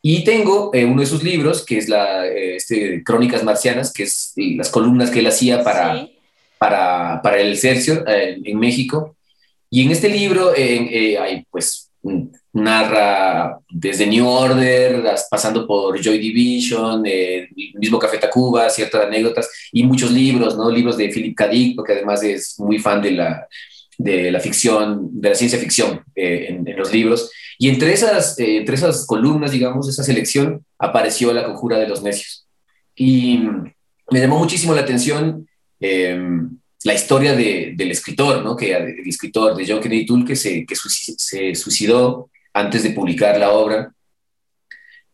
Y 0.02 0.24
tengo 0.24 0.72
eh, 0.74 0.86
uno 0.86 1.02
de 1.02 1.08
sus 1.08 1.24
libros, 1.24 1.66
que 1.66 1.78
es 1.78 1.90
la 1.90 2.26
eh, 2.26 2.56
este, 2.56 3.04
Crónicas 3.04 3.44
Marcianas, 3.44 3.92
que 3.92 4.04
es 4.04 4.34
las 4.36 4.70
columnas 4.70 5.12
que 5.12 5.20
él 5.20 5.28
hacía 5.28 5.64
para, 5.64 6.08
para, 6.58 7.22
para, 7.22 7.40
el 7.40 7.58
Cercio 7.58 8.08
eh, 8.08 8.40
en 8.44 8.60
México. 8.60 9.16
Y 9.70 9.84
en 9.84 9.92
este 9.92 10.10
libro 10.10 10.52
hay, 10.52 11.46
pues, 11.52 11.92
narra 12.54 13.60
desde 13.70 14.08
New 14.08 14.28
Order, 14.28 15.04
pasando 15.30 15.68
por 15.68 16.02
Joy 16.02 16.18
Division, 16.18 17.06
el 17.06 17.50
mismo 17.76 18.00
Café 18.00 18.18
Tacuba, 18.18 18.70
ciertas 18.70 19.06
anécdotas 19.06 19.50
y 19.72 19.84
muchos 19.84 20.12
libros, 20.12 20.58
¿no? 20.58 20.72
Libros 20.72 20.98
de 20.98 21.10
Philip 21.10 21.36
K. 21.36 21.48
Dick, 21.50 21.76
porque 21.76 21.94
además 21.94 22.24
es 22.24 22.58
muy 22.58 22.80
fan 22.80 23.02
de 23.02 23.12
la, 23.12 23.48
de 24.00 24.32
la 24.32 24.40
ficción, 24.40 25.10
de 25.12 25.30
la 25.30 25.36
ciencia 25.36 25.60
ficción 25.60 26.02
en, 26.16 26.66
en 26.66 26.78
los 26.78 26.92
libros. 26.92 27.30
Y 27.58 27.68
entre 27.68 27.92
esas, 27.92 28.40
eh, 28.40 28.58
entre 28.58 28.76
esas 28.76 29.06
columnas, 29.06 29.52
digamos, 29.52 29.90
esa 29.90 30.04
selección, 30.04 30.66
apareció 30.80 31.34
la 31.34 31.44
conjura 31.44 31.78
de 31.78 31.88
los 31.88 32.02
necios. 32.02 32.48
Y 32.96 33.42
me 34.10 34.20
llamó 34.22 34.40
muchísimo 34.40 34.74
la 34.74 34.82
atención 34.82 35.46
em, 35.82 36.58
la 36.86 36.94
historia 36.94 37.36
de, 37.36 37.74
del 37.76 37.92
escritor, 37.92 38.42
¿no? 38.42 38.56
Que, 38.56 38.74
el 38.74 39.06
escritor 39.06 39.54
de 39.58 39.66
John 39.68 39.82
Kennedy 39.82 40.06
Toole, 40.06 40.24
que, 40.24 40.38
se, 40.38 40.66
que 40.66 40.76
se 40.76 41.54
suicidó 41.54 42.30
antes 42.54 42.84
de 42.84 42.92
publicar 42.92 43.38
la 43.38 43.52
obra. 43.52 43.92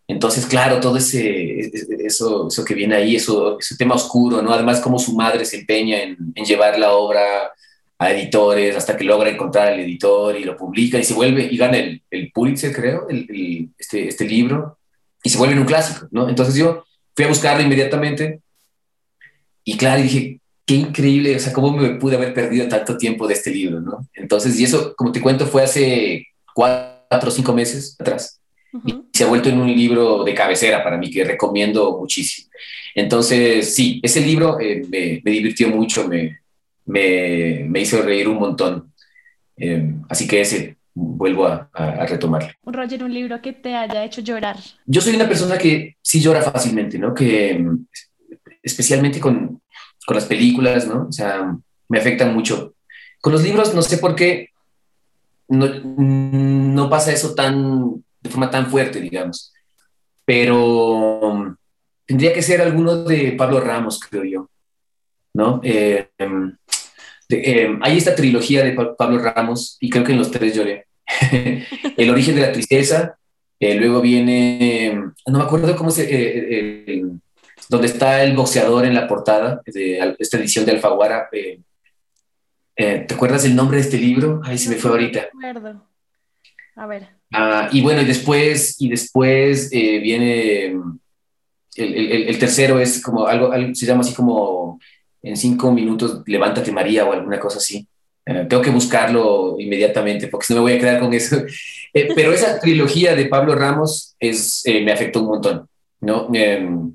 Entonces, 0.08 0.46
claro, 0.46 0.80
todo 0.80 0.98
ese, 0.98 1.72
eso, 2.06 2.50
eso 2.50 2.63
que 2.63 2.75
viene 2.75 2.96
ahí, 2.96 3.15
eso, 3.15 3.58
ese 3.60 3.75
tema 3.75 3.96
oscuro, 3.96 4.44
¿no? 4.44 4.54
Además, 4.54 4.80
cómo 4.80 5.00
su 5.00 5.15
madre 5.15 5.44
se 5.46 5.62
empeña 5.62 6.04
en 6.04 6.46
llevar 6.46 6.77
la 6.77 6.94
obra 6.94 7.51
a 7.98 8.12
editores 8.12 8.75
hasta 8.75 8.98
que 8.98 9.04
logra 9.04 9.30
encontrar 9.30 9.70
al 9.70 9.80
editor 9.80 10.38
y 10.38 10.44
lo 10.44 10.58
publica 10.58 11.00
y 11.00 11.04
se 11.04 11.14
vuelve 11.14 11.44
y 11.50 11.58
gana 11.58 11.78
el, 11.78 12.02
el 12.12 12.32
Pulitzer, 12.32 12.74
creo, 12.74 13.08
el, 13.10 13.70
este, 13.78 14.10
este 14.10 14.25
libro, 14.25 14.78
y 15.24 15.30
se 15.30 15.38
vuelve 15.38 15.60
un 15.60 15.66
clásico, 15.66 16.08
¿no? 16.12 16.28
Entonces 16.30 16.56
yo 16.56 16.84
fui 17.16 17.25
a 17.25 17.30
buscarlo 17.30 17.64
inmediatamente 17.64 18.42
y 19.64 19.78
claro, 19.78 20.02
dije, 20.04 20.40
qué 20.66 20.75
increíble, 20.75 21.36
o 21.36 21.40
sea, 21.40 21.54
cómo 21.54 21.72
me 21.72 21.96
pude 21.96 22.18
haber 22.18 22.34
perdido 22.34 22.68
tanto 22.68 22.98
tiempo 22.98 23.28
de 23.28 23.34
este 23.34 23.52
libro, 23.52 23.80
¿no? 23.80 24.08
Entonces, 24.14 24.60
y 24.60 24.64
eso, 24.64 24.94
como 24.96 25.12
te 25.12 25.22
cuento, 25.22 25.48
fue 25.48 25.64
hace 25.64 26.28
cuatro 26.54 27.30
o 27.30 27.32
cinco 27.32 27.54
meses 27.54 27.96
atrás. 28.00 28.40
Y 28.86 28.94
se 29.14 29.24
ha 29.24 29.28
vuelto 29.28 29.48
en 29.48 29.62
un 29.62 29.74
libro 29.74 30.25
de 30.25 30.34
cabecera 30.34 30.84
para 30.84 30.98
mí 30.98 31.10
que 31.10 31.24
recomiendo 31.24 31.98
muchísimo. 31.98 32.50
Entonces, 32.94 33.74
sí, 33.74 34.02
ese 34.04 34.20
libro 34.20 34.60
eh, 34.60 34.84
me, 34.90 35.22
me 35.24 35.32
divirtió 35.32 35.70
mucho, 35.70 36.08
me, 36.10 36.40
me, 36.86 37.65
me 37.68 37.82
hizo 37.82 38.01
reír 38.01 38.27
un 38.27 38.38
montón. 38.38 38.94
Eh, 39.58 39.94
así 40.10 40.27
que 40.27 40.42
ese, 40.42 40.77
vuelvo 40.94 41.48
a, 41.48 41.70
a, 41.74 42.06
retomarlo. 42.06 42.50
Roger, 42.63 43.04
un 43.04 43.13
libro 43.13 43.42
que 43.42 43.54
te 43.54 43.75
haya 43.75 44.04
hecho 44.04 44.22
llorar. 44.22 44.58
Yo 44.86 45.01
soy 45.01 45.15
una 45.15 45.27
persona 45.27 45.58
que 45.58 45.98
sí 46.01 46.22
llora 46.22 46.42
fácilmente, 46.42 46.98
¿no? 46.98 47.13
Que 47.13 47.63
especialmente 48.63 49.20
con, 49.20 49.62
con 50.06 50.15
las 50.15 50.25
películas, 50.25 50.88
¿no? 50.88 51.08
O 51.10 51.12
sea, 51.12 51.56
me 51.89 52.00
afectan 52.00 52.34
mucho. 52.34 52.75
Con 53.22 53.34
los 53.34 53.44
libros, 53.44 53.74
no 53.74 53.82
sé 53.82 53.98
por 53.98 54.15
qué, 54.15 54.50
no, 55.48 55.68
no 55.68 56.89
pasa 56.89 57.12
eso 57.12 57.36
tan, 57.36 58.04
de 58.22 58.30
forma 58.30 58.50
tan 58.50 58.68
fuerte, 58.68 59.01
digamos. 59.01 59.54
Pero 60.24 61.58
tendría 62.06 62.34
que 62.34 62.42
ser 62.42 62.62
alguno 62.62 63.04
de 63.04 63.34
Pablo 63.34 63.60
Ramos, 63.60 64.00
creo 64.00 64.24
yo. 64.24 64.50
¿No? 65.34 65.60
Eh, 65.63 66.10
eh, 67.29 67.77
hay 67.82 67.98
esta 67.98 68.15
trilogía 68.15 68.63
de 68.63 68.74
Pablo 68.98 69.20
Ramos 69.20 69.77
y 69.79 69.89
creo 69.89 70.03
que 70.03 70.12
en 70.12 70.17
los 70.17 70.32
tres 70.32 70.55
lloré. 70.55 70.88
el 71.98 72.10
origen 72.10 72.36
de 72.36 72.41
la 72.41 72.51
tristeza, 72.51 73.17
eh, 73.60 73.75
luego 73.75 74.01
viene, 74.01 74.94
no 75.27 75.38
me 75.38 75.44
acuerdo 75.44 75.75
cómo 75.75 75.91
se, 75.91 77.01
donde 77.70 77.88
está 77.88 78.24
el 78.24 78.36
boxeador 78.36 78.86
en 78.86 78.94
la 78.94 79.08
portada 79.08 79.62
de 79.65 80.15
esta 80.20 80.38
edición 80.38 80.65
de 80.65 80.74
Alfaguara. 80.74 81.29
¿Te 82.75 83.08
acuerdas 83.13 83.46
el 83.46 83.55
nombre 83.55 83.77
de 83.77 83.84
este 83.84 83.98
libro? 83.98 84.41
Ahí 84.44 84.58
se 84.58 84.70
me 84.70 84.75
fue 84.75 84.91
ahorita. 84.91 85.27
acuerdo. 85.32 85.88
A 86.75 86.88
ver. 86.88 87.08
Ah, 87.32 87.70
y 87.72 87.82
bueno, 87.82 88.01
y 88.01 88.05
después, 88.05 88.75
y 88.79 88.89
después 88.89 89.70
viene 89.70 90.75
el, 91.75 92.29
el, 92.29 92.39
tercero 92.39 92.79
es 92.79 93.01
como 93.01 93.27
algo, 93.27 93.51
se 93.74 93.86
llama 93.86 94.01
así 94.01 94.13
como 94.13 94.79
en 95.25 95.36
cinco 95.36 95.72
minutos, 95.72 96.22
levántate 96.27 96.72
María 96.72 97.05
o 97.05 97.12
alguna 97.12 97.39
cosa 97.39 97.58
así. 97.58 97.88
Eh, 98.25 98.46
tengo 98.48 98.62
que 98.62 98.70
buscarlo 98.70 99.55
inmediatamente 99.60 100.27
porque 100.27 100.48
si 100.48 100.53
no 100.53 100.60
me 100.60 100.72
voy 100.72 100.74
a 100.74 100.79
quedar 100.79 101.00
con 101.00 101.13
eso. 101.13 101.38
Eh, 101.98 102.10
pero 102.13 102.34
esa 102.34 102.60
trilogía 102.60 103.15
de 103.15 103.27
Pablo 103.27 103.55
Ramos 103.55 104.17
es, 104.20 104.63
eh, 104.65 104.84
me 104.84 104.91
afectó 104.91 105.22
un 105.22 105.27
montón, 105.27 105.65
¿no? 106.01 106.27
Em, 106.34 106.91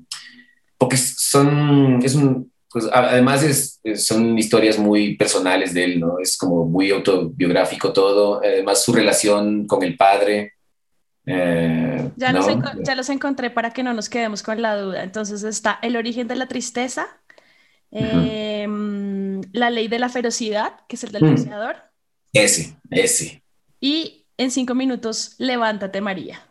porque 0.77 0.95
son, 0.95 1.99
es 2.03 2.13
un, 2.13 2.51
pues 2.69 2.87
además 2.93 3.41
es, 3.41 3.79
son 3.95 4.37
historias 4.37 4.77
muy 4.77 5.15
personales 5.15 5.73
de 5.73 5.85
él, 5.85 5.99
¿no? 5.99 6.19
Es 6.19 6.37
como 6.37 6.65
muy 6.65 6.91
autobiográfico 6.91 7.91
todo, 7.91 8.41
además 8.43 8.83
su 8.83 8.93
relación 8.93 9.65
con 9.65 9.81
el 9.81 9.97
padre, 9.97 10.53
eh, 11.25 12.11
ya, 12.15 12.31
los 12.31 12.47
ya, 12.83 12.95
los 12.95 13.09
encontré 13.09 13.51
para 13.51 13.71
que 13.71 13.83
no 13.83 13.93
nos 13.93 14.09
quedemos 14.09 14.41
con 14.41 14.61
la 14.61 14.75
duda. 14.75 15.03
Entonces 15.03 15.43
está 15.43 15.77
El 15.81 15.95
origen 15.95 16.27
de 16.27 16.35
la 16.35 16.47
tristeza, 16.47 17.07
em, 17.91 19.41
La 19.53 19.69
ley 19.69 19.87
de 19.87 19.99
la 19.99 20.09
ferocidad, 20.09 20.73
que 20.87 20.95
es 20.95 21.03
el 21.03 21.11
del 21.11 21.23
mm. 21.23 21.51
Ese, 22.33 22.75
ese. 22.89 23.43
Y 23.79 24.25
en 24.37 24.51
cinco 24.51 24.75
minutos, 24.75 25.35
Levántate 25.37 26.01
María. 26.01 26.45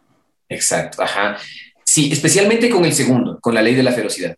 Exacto, 0.49 1.03
ajá. 1.03 1.39
Sí, 1.85 2.11
especialmente 2.13 2.69
con 2.69 2.85
el 2.85 2.93
segundo, 2.93 3.41
con 3.41 3.55
la 3.55 3.63
ley 3.63 3.75
de 3.75 3.83
la 3.83 3.93
ferocidad. 3.93 4.37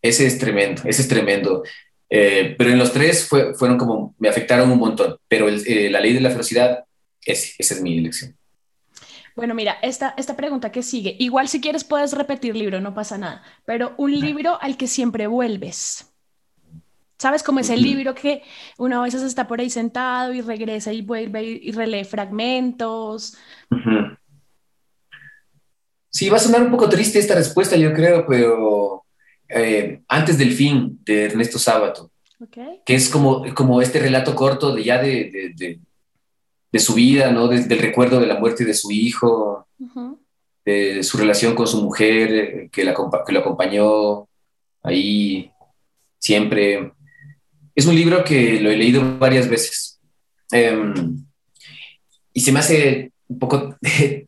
Ese 0.00 0.26
es 0.26 0.38
tremendo, 0.38 0.82
ese 0.84 1.02
es 1.02 1.08
tremendo. 1.08 1.62
Eh, 2.08 2.54
pero 2.56 2.70
en 2.70 2.78
los 2.78 2.92
tres 2.92 3.26
fue, 3.26 3.54
fueron 3.54 3.78
como, 3.78 4.14
me 4.18 4.28
afectaron 4.28 4.70
un 4.70 4.78
montón. 4.78 5.16
Pero 5.28 5.48
eh, 5.48 5.90
la 5.90 6.00
ley 6.00 6.12
de 6.12 6.20
la 6.20 6.30
ferocidad, 6.30 6.84
ese, 7.24 7.54
esa 7.58 7.74
es 7.74 7.80
mi 7.82 7.98
elección. 7.98 8.36
Bueno, 9.36 9.54
mira, 9.54 9.76
esta, 9.82 10.14
esta 10.16 10.36
pregunta 10.36 10.70
que 10.70 10.82
sigue, 10.82 11.16
igual 11.18 11.48
si 11.48 11.60
quieres 11.60 11.82
puedes 11.82 12.12
repetir 12.12 12.54
libro, 12.54 12.80
no 12.80 12.94
pasa 12.94 13.18
nada, 13.18 13.42
pero 13.64 13.94
un 13.96 14.12
libro 14.18 14.58
al 14.60 14.76
que 14.76 14.86
siempre 14.86 15.26
vuelves. 15.26 16.10
¿Sabes? 17.18 17.42
Como 17.42 17.60
ese 17.60 17.76
libro 17.76 18.14
que 18.14 18.42
uno 18.76 19.00
a 19.00 19.04
veces 19.04 19.22
está 19.22 19.46
por 19.46 19.60
ahí 19.60 19.70
sentado 19.70 20.34
y 20.34 20.40
regresa 20.40 20.92
y 20.92 21.00
vuelve 21.00 21.42
y 21.42 21.72
relee 21.72 22.04
fragmentos. 22.04 23.36
Sí, 26.10 26.28
va 26.28 26.36
a 26.36 26.40
sonar 26.40 26.62
un 26.62 26.70
poco 26.70 26.88
triste 26.88 27.18
esta 27.18 27.34
respuesta, 27.34 27.76
yo 27.76 27.92
creo, 27.92 28.26
pero 28.26 29.04
eh, 29.48 30.02
antes 30.08 30.38
del 30.38 30.52
fin 30.52 31.00
de 31.04 31.24
Ernesto 31.26 31.58
Sábato, 31.58 32.10
que 32.84 32.94
es 32.94 33.08
como, 33.08 33.44
como 33.54 33.80
este 33.80 34.00
relato 34.00 34.34
corto 34.34 34.74
de 34.74 34.84
ya 34.84 35.00
de 35.00 35.54
de 35.56 35.80
su 36.80 36.94
vida, 36.94 37.30
¿no? 37.30 37.48
del 37.48 37.78
recuerdo 37.78 38.20
de 38.20 38.26
la 38.26 38.38
muerte 38.38 38.64
de 38.64 38.74
su 38.74 38.90
hijo, 38.90 39.66
de 40.64 41.02
su 41.02 41.18
relación 41.18 41.54
con 41.54 41.66
su 41.66 41.82
mujer, 41.82 42.34
eh, 42.34 42.68
que, 42.72 42.84
la, 42.84 42.94
que 43.26 43.32
lo 43.32 43.40
acompañó 43.40 44.28
ahí 44.82 45.50
siempre. 46.18 46.92
Es 47.74 47.86
un 47.86 47.94
libro 47.94 48.24
que 48.24 48.60
lo 48.60 48.70
he 48.70 48.76
leído 48.76 49.18
varias 49.18 49.48
veces. 49.48 50.00
Em, 50.50 51.24
y 52.32 52.40
se 52.40 52.52
me 52.52 52.60
hace 52.60 53.12
un 53.28 53.38
poco 53.38 53.76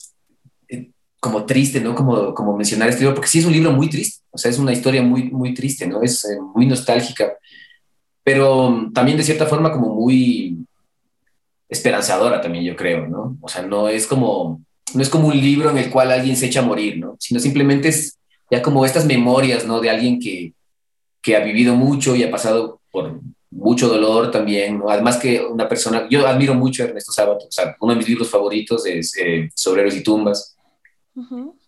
como 1.20 1.44
triste, 1.44 1.80
¿no? 1.80 1.94
Como, 1.94 2.34
como 2.34 2.56
mencionar 2.56 2.88
este 2.88 3.00
libro, 3.00 3.14
porque 3.14 3.28
sí 3.28 3.40
es 3.40 3.44
un 3.44 3.52
libro 3.52 3.72
muy 3.72 3.88
triste, 3.88 4.22
o 4.30 4.38
sea, 4.38 4.50
es 4.50 4.58
una 4.58 4.72
historia 4.72 5.02
muy, 5.02 5.24
muy 5.24 5.54
triste, 5.54 5.86
¿no? 5.86 6.02
Es 6.02 6.24
eh, 6.24 6.38
muy 6.54 6.66
nostálgica, 6.66 7.32
pero 8.22 8.90
también 8.94 9.16
de 9.16 9.24
cierta 9.24 9.46
forma 9.46 9.72
como 9.72 9.94
muy, 9.94 10.64
esperanzadora 11.68 12.40
también, 12.40 12.64
yo 12.64 12.76
creo, 12.76 13.06
¿no? 13.06 13.36
O 13.40 13.48
sea, 13.48 13.62
no 13.62 13.88
es 13.88 14.06
como, 14.06 14.62
no 14.94 15.02
es 15.02 15.08
como 15.08 15.28
un 15.28 15.40
libro 15.40 15.70
en 15.70 15.78
el 15.78 15.90
cual 15.90 16.12
alguien 16.12 16.36
se 16.36 16.46
echa 16.46 16.60
a 16.60 16.64
morir, 16.64 16.98
¿no? 16.98 17.16
Sino 17.18 17.40
simplemente 17.40 17.88
es 17.88 18.18
ya 18.50 18.62
como 18.62 18.84
estas 18.84 19.06
memorias, 19.06 19.66
¿no? 19.66 19.80
De 19.80 19.90
alguien 19.90 20.20
que, 20.20 20.52
que 21.20 21.36
ha 21.36 21.40
vivido 21.40 21.74
mucho 21.74 22.14
y 22.14 22.22
ha 22.22 22.30
pasado 22.30 22.80
por 22.90 23.20
mucho 23.50 23.88
dolor 23.88 24.30
también, 24.30 24.78
¿no? 24.78 24.90
Además 24.90 25.16
que 25.16 25.40
una 25.40 25.68
persona, 25.68 26.06
yo 26.08 26.26
admiro 26.26 26.54
mucho 26.54 26.82
a 26.82 26.86
Ernesto 26.86 27.12
Sábato, 27.12 27.46
o 27.46 27.52
sea, 27.52 27.76
uno 27.80 27.92
de 27.92 27.98
mis 27.98 28.08
libros 28.08 28.30
favoritos 28.30 28.86
es 28.86 29.16
eh, 29.18 29.50
Sobreros 29.54 29.96
y 29.96 30.02
Tumbas. 30.02 30.56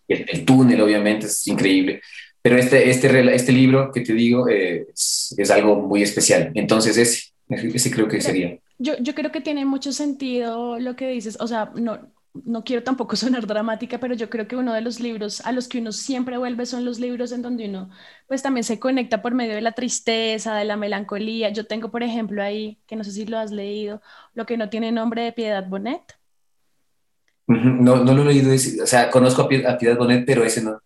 el, 0.07 0.45
túnel, 0.45 0.81
obviamente, 0.81 1.25
es 1.25 1.45
increíble. 1.47 2.01
Pero 2.41 2.57
este, 2.57 2.89
este, 2.89 3.35
este 3.35 3.51
libro 3.51 3.91
que 3.91 4.01
te 4.01 4.13
digo 4.13 4.47
eh, 4.47 4.87
es, 4.93 5.35
es, 5.37 5.51
algo 5.51 5.75
muy 5.75 6.01
especial. 6.03 6.51
Entonces, 6.55 6.95
ese, 6.97 7.33
ese 7.49 7.91
creo 7.91 8.07
que 8.07 8.21
sería. 8.21 8.57
Yo, 8.81 8.95
yo 8.99 9.13
creo 9.13 9.31
que 9.31 9.41
tiene 9.41 9.65
mucho 9.65 9.91
sentido 9.91 10.79
lo 10.79 10.95
que 10.95 11.09
dices, 11.09 11.37
o 11.41 11.47
sea, 11.47 11.71
no, 11.75 12.13
no 12.33 12.63
quiero 12.63 12.81
tampoco 12.83 13.15
sonar 13.17 13.45
dramática, 13.45 13.99
pero 13.99 14.13
yo 14.15 14.29
creo 14.29 14.47
que 14.47 14.55
uno 14.55 14.73
de 14.73 14.81
los 14.81 14.99
libros 15.01 15.41
a 15.45 15.51
los 15.51 15.67
que 15.67 15.79
uno 15.79 15.91
siempre 15.91 16.37
vuelve 16.37 16.65
son 16.65 16.85
los 16.85 16.99
libros 16.99 17.31
en 17.33 17.41
donde 17.41 17.67
uno 17.67 17.89
pues 18.27 18.41
también 18.41 18.63
se 18.63 18.79
conecta 18.79 19.21
por 19.21 19.33
medio 19.35 19.55
de 19.55 19.61
la 19.61 19.73
tristeza, 19.73 20.55
de 20.55 20.63
la 20.65 20.77
melancolía. 20.77 21.49
Yo 21.49 21.67
tengo, 21.67 21.91
por 21.91 22.03
ejemplo, 22.03 22.41
ahí, 22.41 22.79
que 22.87 22.95
no 22.95 23.03
sé 23.03 23.11
si 23.11 23.25
lo 23.25 23.37
has 23.37 23.51
leído, 23.51 24.01
lo 24.33 24.45
que 24.45 24.55
no 24.57 24.69
tiene 24.69 24.91
nombre 24.93 25.23
de 25.23 25.33
Piedad 25.33 25.67
Bonet. 25.67 26.18
No, 27.49 28.03
no 28.03 28.13
lo 28.13 28.21
he 28.21 28.25
leído, 28.25 28.53
o 28.53 28.85
sea, 28.85 29.09
conozco 29.09 29.41
a, 29.41 29.47
Piedad 29.47 29.97
Bonet, 29.97 30.23
pero 30.23 30.43
ese 30.43 30.61
no. 30.61 30.79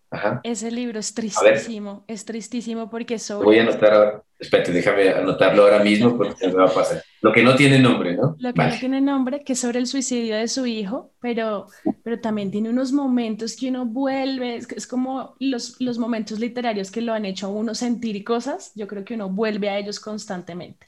Ese 0.44 0.70
libro 0.70 0.98
es 0.98 1.12
tristísimo, 1.12 2.06
es 2.08 2.24
tristísimo 2.24 2.88
porque 2.88 3.18
sobre... 3.18 3.44
Voy 3.44 3.58
a 3.58 3.64
anotar 3.64 3.92
ahora, 3.92 4.22
espérate, 4.38 4.72
déjame 4.72 5.10
anotarlo 5.10 5.64
ahora 5.64 5.80
mismo 5.80 6.16
porque 6.16 6.48
me 6.48 6.54
va 6.54 6.64
a 6.64 6.72
pasar. 6.72 7.02
Lo 7.20 7.34
que 7.34 7.42
no 7.42 7.54
tiene 7.54 7.78
nombre, 7.78 8.16
¿no? 8.16 8.34
Lo 8.38 8.54
que 8.54 8.62
no 8.62 8.78
tiene 8.80 9.02
nombre, 9.02 9.44
que 9.44 9.52
es 9.52 9.60
sobre 9.60 9.78
el 9.78 9.86
suicidio 9.86 10.36
de 10.36 10.48
su 10.48 10.64
hijo, 10.64 11.12
pero, 11.20 11.66
pero 12.02 12.20
también 12.20 12.50
tiene 12.50 12.70
unos 12.70 12.92
momentos 12.92 13.56
que 13.56 13.68
uno 13.68 13.84
vuelve, 13.84 14.56
es, 14.56 14.86
como 14.86 15.36
los, 15.40 15.78
los 15.82 15.98
momentos 15.98 16.40
literarios 16.40 16.90
que 16.90 17.02
lo 17.02 17.12
han 17.12 17.26
hecho 17.26 17.48
a 17.48 17.50
uno 17.50 17.74
sentir 17.74 18.24
cosas, 18.24 18.72
yo 18.74 18.86
creo 18.86 19.04
que 19.04 19.16
uno 19.16 19.28
vuelve 19.28 19.68
a 19.68 19.76
ellos 19.76 20.00
constantemente. 20.00 20.86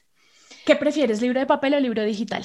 ¿Qué 0.65 0.75
prefieres, 0.75 1.21
libro 1.21 1.39
de 1.39 1.45
papel 1.45 1.75
o 1.75 1.79
libro 1.79 2.03
digital? 2.03 2.43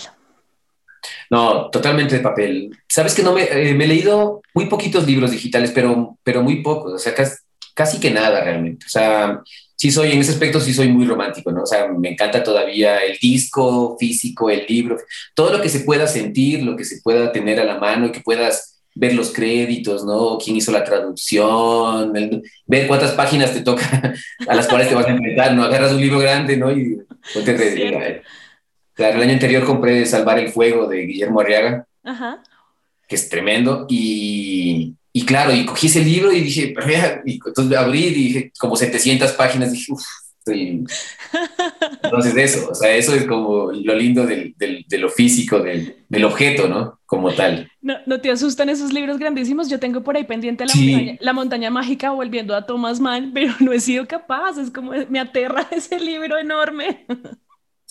No, 1.30 1.70
totalmente 1.70 2.16
de 2.16 2.22
papel. 2.22 2.76
Sabes 2.88 3.14
que 3.14 3.22
no 3.22 3.32
me, 3.32 3.44
eh, 3.44 3.74
me, 3.74 3.84
he 3.84 3.88
leído 3.88 4.42
muy 4.54 4.66
poquitos 4.66 5.06
libros 5.06 5.30
digitales, 5.30 5.72
pero, 5.74 6.18
pero 6.22 6.42
muy 6.42 6.62
pocos, 6.62 6.92
o 6.92 6.98
sea, 6.98 7.14
casi, 7.74 8.00
que 8.00 8.10
nada 8.10 8.42
realmente. 8.42 8.86
O 8.86 8.88
sea, 8.88 9.40
sí 9.76 9.90
soy, 9.90 10.12
en 10.12 10.20
ese 10.20 10.32
aspecto 10.32 10.60
sí 10.60 10.74
soy 10.74 10.88
muy 10.88 11.06
romántico, 11.06 11.50
¿no? 11.50 11.62
O 11.62 11.66
sea, 11.66 11.88
me 11.88 12.10
encanta 12.10 12.42
todavía 12.42 12.98
el 12.98 13.18
disco 13.18 13.96
físico, 13.98 14.50
el 14.50 14.66
libro, 14.68 14.96
todo 15.34 15.52
lo 15.52 15.62
que 15.62 15.68
se 15.68 15.80
pueda 15.80 16.06
sentir, 16.06 16.62
lo 16.62 16.76
que 16.76 16.84
se 16.84 17.00
pueda 17.02 17.32
tener 17.32 17.60
a 17.60 17.64
la 17.64 17.78
mano 17.78 18.06
y 18.06 18.12
que 18.12 18.20
puedas 18.20 18.72
ver 18.94 19.14
los 19.14 19.32
créditos, 19.32 20.04
¿no? 20.04 20.38
¿Quién 20.38 20.56
hizo 20.56 20.70
la 20.70 20.84
traducción? 20.84 22.12
ver 22.66 22.86
cuántas 22.86 23.12
páginas 23.12 23.52
te 23.52 23.62
toca 23.62 24.14
a 24.48 24.54
las 24.54 24.68
cuales 24.68 24.88
te 24.88 24.94
vas 24.94 25.06
a 25.06 25.10
enfrentar, 25.10 25.54
¿no? 25.54 25.64
Agarras 25.64 25.92
un 25.92 26.00
libro 26.00 26.18
grande, 26.18 26.56
¿no? 26.56 26.70
Y 26.70 26.98
te, 27.44 28.22
Claro, 29.02 29.16
el 29.16 29.22
año 29.24 29.32
anterior 29.32 29.64
compré 29.64 30.06
Salvar 30.06 30.38
el 30.38 30.50
Fuego 30.50 30.86
de 30.86 31.06
Guillermo 31.06 31.40
Arriaga, 31.40 31.84
que 33.08 33.16
es 33.16 33.28
tremendo, 33.28 33.84
y, 33.88 34.94
y, 35.12 35.26
claro, 35.26 35.52
y 35.52 35.66
cogí 35.66 35.88
ese 35.88 36.04
libro 36.04 36.30
y 36.30 36.40
dije, 36.40 36.72
y 37.26 37.40
entonces 37.44 37.76
abrí 37.76 38.04
y 38.04 38.14
dije, 38.14 38.52
como 38.56 38.76
700 38.76 39.32
páginas, 39.32 39.72
dije, 39.72 39.90
uff, 39.90 40.04
Entonces 42.04 42.36
eso, 42.36 42.70
o 42.70 42.74
sea, 42.76 42.94
eso 42.94 43.12
es 43.12 43.26
como 43.26 43.72
lo 43.72 43.96
lindo 43.96 44.24
del, 44.24 44.54
del, 44.56 44.84
de 44.88 44.98
lo 44.98 45.08
físico, 45.08 45.58
del, 45.58 45.96
del, 46.08 46.24
objeto, 46.24 46.68
¿no? 46.68 47.00
Como 47.04 47.32
tal. 47.32 47.68
No, 47.80 47.96
¿No 48.06 48.20
te 48.20 48.30
asustan 48.30 48.68
esos 48.68 48.92
libros 48.92 49.18
grandísimos? 49.18 49.68
Yo 49.68 49.80
tengo 49.80 50.04
por 50.04 50.16
ahí 50.16 50.22
pendiente 50.22 50.64
la, 50.64 50.74
montaña, 50.76 51.16
la 51.18 51.32
montaña 51.32 51.70
mágica 51.70 52.10
volviendo 52.12 52.54
a 52.54 52.66
Thomas 52.66 53.00
Mann, 53.00 53.32
pero 53.34 53.52
no 53.58 53.72
he 53.72 53.80
sido 53.80 54.06
capaz, 54.06 54.58
es 54.58 54.70
como 54.70 54.92
me 55.08 55.18
aterra 55.18 55.66
ese 55.72 55.98
libro 55.98 56.38
enorme. 56.38 57.04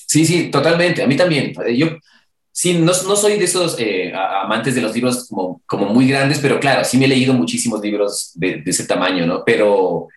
Sí, 0.08 0.26
sí, 0.26 0.50
totalmente. 0.52 1.04
A 1.04 1.08
mí 1.08 1.16
también. 1.16 1.54
Yo, 1.76 1.88
sí, 2.52 2.74
no, 2.74 2.86
no 2.86 3.16
soy 3.16 3.38
de 3.38 3.46
esos 3.46 3.76
eh, 3.80 4.14
amantes 4.14 4.76
de 4.76 4.82
los 4.82 4.94
libros 4.94 5.28
como, 5.28 5.62
como 5.66 5.86
muy 5.88 6.08
grandes, 6.08 6.40
pero 6.40 6.60
claro, 6.60 6.84
sí 6.84 6.98
me 6.98 7.06
he 7.06 7.10
leído 7.10 7.34
muchísimos 7.34 7.82
libros 7.82 8.32
de, 8.36 8.64
ese 8.66 8.86
tamaño, 8.86 9.26
¿no? 9.26 9.44
Pero, 9.46 10.08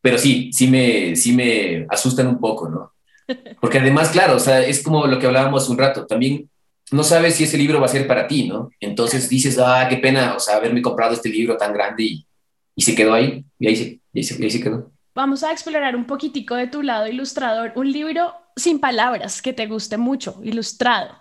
pero 0.00 0.18
sí, 0.18 0.50
sí 0.52 0.66
me, 0.68 1.14
sí 1.16 1.32
me 1.32 1.86
asustan 1.88 2.26
un 2.26 2.40
poco, 2.40 2.68
¿no? 2.68 2.92
Porque 3.60 3.78
además, 3.78 4.10
claro, 4.10 4.36
o 4.36 4.40
sea, 4.40 4.60
es 4.60 4.82
como 4.82 5.06
lo 5.06 5.18
que 5.18 5.26
hablábamos 5.26 5.68
un 5.68 5.78
rato, 5.78 6.06
también 6.06 6.48
no 6.90 7.02
sabes 7.02 7.36
si 7.36 7.44
ese 7.44 7.56
libro 7.56 7.80
va 7.80 7.86
a 7.86 7.90
ser 7.90 8.06
para 8.06 8.26
ti, 8.26 8.48
¿no? 8.48 8.70
Entonces 8.80 9.28
dices, 9.28 9.58
ah, 9.58 9.86
qué 9.88 9.96
pena, 9.96 10.34
o 10.34 10.40
sea, 10.40 10.56
haberme 10.56 10.82
comprado 10.82 11.14
este 11.14 11.28
libro 11.28 11.56
tan 11.56 11.72
grande 11.72 12.02
y, 12.02 12.26
y 12.74 12.82
se 12.82 12.94
quedó 12.94 13.14
ahí, 13.14 13.44
y 13.58 13.66
ahí 13.68 13.76
se, 13.76 14.00
y 14.12 14.44
ahí 14.44 14.50
se 14.50 14.60
quedó. 14.60 14.90
Vamos 15.14 15.42
a 15.42 15.52
explorar 15.52 15.94
un 15.94 16.06
poquitico 16.06 16.54
de 16.54 16.66
tu 16.66 16.82
lado 16.82 17.06
ilustrador, 17.06 17.72
un 17.76 17.92
libro 17.92 18.34
sin 18.56 18.78
palabras 18.78 19.42
que 19.42 19.52
te 19.52 19.66
guste 19.66 19.96
mucho, 19.96 20.40
ilustrado, 20.42 21.14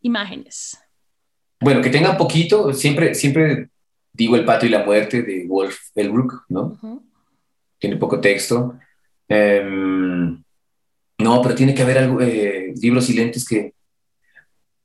imágenes. 0.00 0.78
Bueno, 1.60 1.80
que 1.80 1.90
tenga 1.90 2.16
poquito, 2.16 2.72
siempre, 2.72 3.14
siempre 3.14 3.68
digo 4.12 4.36
El 4.36 4.44
pato 4.44 4.66
y 4.66 4.68
la 4.68 4.84
muerte 4.84 5.22
de 5.22 5.46
Wolf 5.46 5.76
Elbrook, 5.94 6.44
¿no? 6.48 6.78
Tiene 7.78 7.96
poco 7.96 8.20
texto. 8.20 8.78
Em, 9.28 10.42
no, 11.18 11.42
pero 11.42 11.54
tiene 11.54 11.74
que 11.74 11.82
haber 11.82 11.98
algo, 11.98 12.20
eh, 12.20 12.74
libros 12.80 13.06
silentes 13.06 13.46
que... 13.46 13.74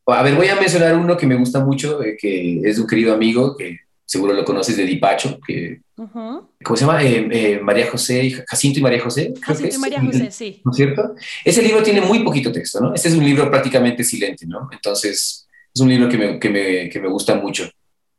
A 0.05 0.23
ver, 0.23 0.35
voy 0.35 0.47
a 0.47 0.55
mencionar 0.55 0.95
uno 0.95 1.17
que 1.17 1.27
me 1.27 1.35
gusta 1.35 1.59
mucho, 1.59 2.01
eh, 2.01 2.15
que 2.17 2.61
es 2.63 2.77
de 2.77 2.81
un 2.81 2.87
querido 2.87 3.13
amigo 3.13 3.57
que 3.57 3.79
seguro 4.07 4.33
lo 4.33 4.45
conoces 4.45 4.77
de 4.77 4.85
Dipacho, 4.85 5.37
que, 5.45 5.81
¿cómo 5.95 6.77
se 6.77 6.85
llama? 6.85 7.03
Eh, 7.03 7.27
eh, 7.29 7.59
María 7.61 7.91
José, 7.91 8.43
Jacinto 8.47 8.79
y 8.79 8.81
María 8.81 9.01
José. 9.01 9.33
Jacinto 9.41 9.75
y 9.75 9.79
María 9.79 10.01
José, 10.01 10.31
sí. 10.31 10.61
¿No 10.63 10.71
es 10.71 10.77
cierto? 10.77 11.13
Ese 11.43 11.61
libro 11.61 11.83
tiene 11.83 11.99
muy 11.99 12.23
poquito 12.23 12.49
texto, 12.49 12.79
¿no? 12.79 12.95
Este 12.95 13.09
es 13.09 13.15
un 13.15 13.25
libro 13.25 13.51
prácticamente 13.51 14.05
silente, 14.05 14.47
¿no? 14.47 14.69
Entonces, 14.71 15.45
es 15.73 15.81
un 15.81 15.89
libro 15.89 16.07
que 16.07 16.17
me, 16.17 16.39
que 16.39 16.49
me, 16.49 16.89
que 16.89 17.01
me 17.01 17.09
gusta 17.09 17.35
mucho, 17.35 17.69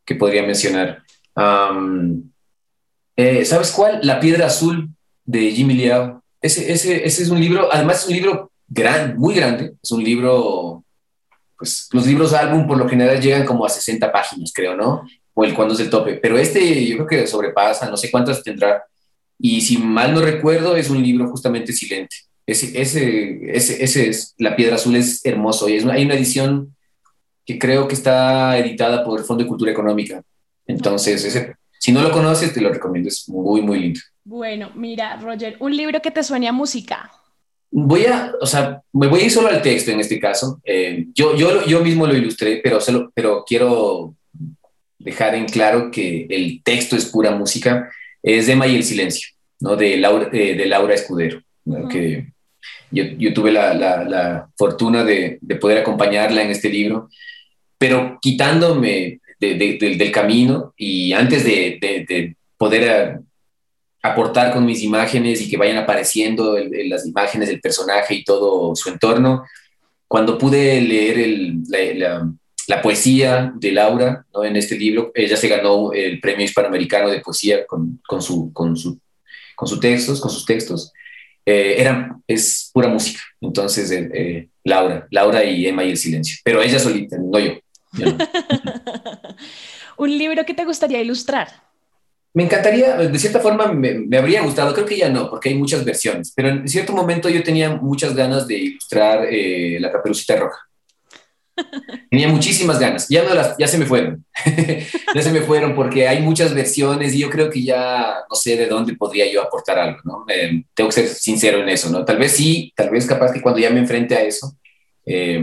que 0.05 0.15
podría 0.15 0.43
mencionar. 0.43 1.03
Eh, 3.17 3.45
¿Sabes 3.47 3.73
cuál? 3.73 4.01
La 4.03 4.21
piedra 4.21 4.47
azul 4.47 4.91
de 5.25 5.51
Jimmy 5.53 5.73
Liao. 5.73 6.23
Ese, 6.43 6.71
ese, 6.71 7.07
ese 7.07 7.23
es 7.23 7.31
un 7.31 7.41
libro, 7.41 7.73
además 7.73 8.03
es 8.03 8.09
un 8.09 8.15
libro 8.15 8.53
gran, 8.69 9.17
muy 9.17 9.35
grande, 9.35 9.73
es 9.83 9.91
un 9.91 10.05
libro 10.05 10.85
pues 11.59 11.89
los 11.93 12.07
libros 12.07 12.33
álbum 12.33 12.69
por 12.69 12.79
lo 12.79 12.89
general 12.89 13.21
llegan 13.21 13.45
como 13.45 13.67
a 13.67 13.69
60 13.69 14.13
páginas, 14.13 14.53
creo, 14.55 14.77
¿no? 14.77 15.03
O 15.39 15.45
el 15.45 15.55
cuándo 15.55 15.75
es 15.75 15.79
el 15.79 15.89
tope. 15.89 16.15
Pero 16.15 16.37
este 16.37 16.85
yo 16.85 16.97
creo 16.97 17.07
que 17.07 17.27
sobrepasa, 17.29 17.89
no 17.89 17.97
sé 17.97 18.11
cuántas 18.11 18.43
tendrá. 18.43 18.83
Y 19.39 19.61
si 19.61 19.79
mal 19.79 20.13
no 20.13 20.21
recuerdo, 20.21 20.75
es 20.75 20.91
un 20.91 21.01
libro 21.01 21.29
justamente 21.29 21.73
silente. 21.73 22.17
Ese, 22.45 22.81
ese, 22.81 23.39
ese, 23.57 23.85
ese 23.85 24.09
es, 24.09 24.35
La 24.39 24.57
Piedra 24.57 24.75
Azul 24.75 24.97
es 24.97 25.25
hermoso 25.25 25.69
y 25.69 25.77
es, 25.77 25.87
hay 25.87 26.05
una 26.05 26.15
edición 26.15 26.75
que 27.47 27.57
creo 27.57 27.87
que 27.87 27.95
está 27.95 28.59
editada 28.59 29.05
por 29.05 29.21
el 29.21 29.25
Fondo 29.25 29.45
de 29.45 29.49
Cultura 29.49 29.71
Económica. 29.71 30.21
Entonces, 30.67 31.25
ese, 31.25 31.55
si 31.79 31.93
no 31.93 32.03
lo 32.03 32.11
conoces, 32.11 32.53
te 32.53 32.61
lo 32.61 32.73
recomiendo, 32.73 33.09
es 33.09 33.29
muy, 33.29 33.63
muy 33.63 33.79
lindo. 33.79 34.01
Bueno, 34.25 34.73
mira, 34.75 35.21
Roger, 35.21 35.57
un 35.61 35.77
libro 35.77 36.03
que 36.03 36.11
te 36.11 36.25
suene 36.25 36.49
a 36.49 36.53
música. 36.53 37.13
Voy 37.71 38.07
a, 38.07 38.33
o 38.41 38.47
sea, 38.47 38.83
me 38.93 39.07
voy 39.07 39.21
a 39.21 39.25
ir 39.27 39.31
solo 39.31 39.49
al 39.49 39.63
texto 39.63 39.93
en 39.93 40.01
este 40.01 40.19
caso. 40.19 40.61
Eh, 40.65 41.07
yo, 41.15 41.37
yo, 41.37 41.65
yo 41.65 41.81
mismo 41.81 42.09
lo 42.09 42.17
ilustré, 42.17 42.61
pero, 42.61 42.81
solo, 42.81 43.13
pero 43.15 43.45
quiero 43.47 44.17
dejar 44.99 45.35
en 45.35 45.47
claro 45.47 45.91
que 45.91 46.27
el 46.29 46.63
texto 46.63 46.97
es 46.97 47.07
pura 47.07 47.31
música, 47.31 47.91
es 48.23 48.49
Emma 48.49 48.67
y 48.67 48.77
el 48.77 48.85
silencio, 48.85 49.31
¿no? 49.61 49.77
de, 49.77 49.97
Laura, 49.97 50.29
eh, 50.33 50.55
de 50.55 50.67
Laura 50.67 50.95
Escudero, 50.95 51.43
que 51.91 52.27
yo, 52.91 53.05
yo 53.19 53.33
tuve 53.35 53.53
la, 53.53 53.75
la, 53.75 54.49
fortuna 54.57 55.05
de, 55.05 55.39
de, 55.41 55.57
poder 55.57 55.79
acompañarla 55.79 56.43
en 56.43 56.51
este 56.51 56.69
libro, 56.69 57.09
pero 57.79 58.19
quitándome 58.21 59.21
del 59.39 60.11
camino 60.13 60.75
y 60.77 61.13
antes 61.13 61.45
de, 61.45 62.37
poder 62.57 63.21
aportar 64.03 64.53
con 64.53 64.65
mis 64.65 64.83
imágenes 64.83 65.41
y 65.41 65.49
que 65.49 65.57
vayan 65.57 65.77
apareciendo 65.77 66.57
las 66.59 67.07
imágenes 67.07 67.49
del 67.49 67.61
personaje 67.61 68.15
y 68.15 68.25
todo 68.25 68.75
su 68.75 68.89
entorno, 68.89 69.45
cuando 70.09 70.39
pude 70.39 70.81
leer 70.81 71.19
el, 71.19 71.63
la, 71.69 72.29
la 72.69 72.83
poesía 72.83 73.53
de 73.57 73.73
Laura 73.73 74.27
¿no? 74.33 74.45
en 74.45 74.55
este 74.55 74.79
libro. 74.79 75.11
Ella 75.15 75.37
se 75.37 75.49
ganó 75.49 75.91
el 75.93 76.21
premio 76.21 76.45
hispanoamericano 76.45 77.09
de 77.09 77.21
poesía 77.21 77.67
con, 77.67 78.01
con, 78.07 78.21
su, 78.21 78.53
con, 78.53 78.77
su, 78.77 79.01
con 79.57 79.67
sus 79.67 79.81
textos, 79.81 80.21
con 80.21 80.31
sus 80.31 80.45
textos. 80.45 80.93
Eh, 81.47 81.83
es 82.27 82.71
pura 82.73 82.89
música. 82.89 83.21
Entonces, 83.41 83.91
eh, 83.91 84.11
eh, 84.13 84.49
Laura, 84.65 85.09
Laura 85.11 85.43
y 85.43 85.67
Emma 85.67 85.83
y 85.83 85.93
el 85.93 85.97
silencio. 85.97 86.37
Pero 86.45 86.61
ella 86.61 86.79
solita, 86.79 87.17
no 87.19 87.39
yo. 87.39 87.53
¿Un 89.97 90.19
libro 90.19 90.45
que 90.45 90.53
te 90.53 90.67
gustaría 90.67 91.01
ilustrar? 91.01 91.49
Me 92.35 92.45
encantaría, 92.45 92.99
de 92.99 93.19
cierta 93.19 93.41
forma 93.41 93.73
me, 93.73 93.95
me, 93.95 94.19
habría 94.19 94.43
gustado, 94.43 94.75
creo 94.75 94.85
que 94.85 94.99
ya 94.99 95.09
no, 95.09 95.31
porque 95.31 95.49
hay 95.49 95.55
muchas 95.55 95.83
versiones, 95.85 96.33
pero 96.37 96.51
en 96.51 96.69
cierto 96.69 96.93
momento 96.93 97.31
yo 97.31 97.43
tenía 97.43 97.71
muchas 97.71 98.15
ganas 98.15 98.47
de 98.47 98.59
ilustrar 98.59 99.27
La 99.81 99.91
Caperucita 99.91 100.37
Roja. 100.37 100.68
Tenía 102.11 102.29
muchísimas 102.29 102.79
ganas, 102.79 103.09
ya, 103.09 103.23
no 103.25 103.35
las, 103.35 103.57
ya 103.59 103.67
se 103.67 103.79
me 103.79 103.87
fueron, 103.87 104.25
ya 105.15 105.23
se 105.23 105.33
me 105.33 105.43
fueron 105.43 105.75
porque 105.75 106.09
hay 106.09 106.23
muchas 106.23 106.55
versiones 106.55 107.15
y 107.15 107.19
yo 107.19 107.31
creo 107.31 107.51
que 107.51 107.63
ya 107.63 108.17
no 108.29 108.37
sé 108.37 108.57
de 108.57 108.67
dónde 108.67 108.95
podría 108.95 109.31
yo 109.31 109.43
aportar 109.43 109.79
algo, 109.79 109.99
¿no? 110.05 110.25
Eh, 110.29 110.65
tengo 110.75 110.89
que 110.89 110.95
ser 110.95 111.09
sincero 111.09 111.61
en 111.61 111.69
eso, 111.69 111.91
¿no? 111.91 112.05
Tal 112.05 112.19
vez 112.19 112.33
sí, 112.33 112.73
tal 112.75 112.91
vez 112.91 113.07
capaz 113.07 113.33
que 113.33 113.43
cuando 113.43 113.61
ya 113.61 113.71
me 113.71 113.81
enfrente 113.81 114.15
a 114.15 114.23
eso, 114.23 114.57
eh, 115.05 115.43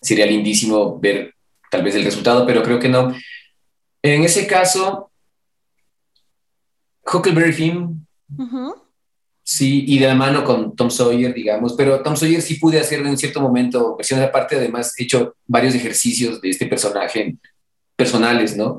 sería 0.00 0.26
lindísimo 0.26 0.98
ver 0.98 1.34
tal 1.70 1.82
vez 1.82 1.94
el 1.94 2.04
resultado, 2.04 2.46
pero 2.46 2.62
creo 2.62 2.78
que 2.78 2.88
no. 2.88 3.14
En 4.02 4.24
ese 4.24 4.46
caso, 4.46 5.10
Huckleberry 7.10 7.52
Finn, 7.52 8.06
Sí, 9.44 9.84
y 9.88 9.98
de 9.98 10.06
la 10.06 10.14
mano 10.14 10.44
con 10.44 10.76
Tom 10.76 10.88
Sawyer, 10.88 11.34
digamos, 11.34 11.74
pero 11.74 12.00
Tom 12.00 12.16
Sawyer 12.16 12.40
sí 12.40 12.54
pude 12.56 12.78
hacer 12.78 13.00
en 13.00 13.18
cierto 13.18 13.40
momento 13.40 13.96
versiones 13.96 14.26
aparte, 14.26 14.56
además 14.56 14.94
he 14.96 15.02
hecho 15.02 15.34
varios 15.46 15.74
ejercicios 15.74 16.40
de 16.40 16.50
este 16.50 16.66
personaje 16.66 17.36
personales, 17.96 18.56
¿no? 18.56 18.78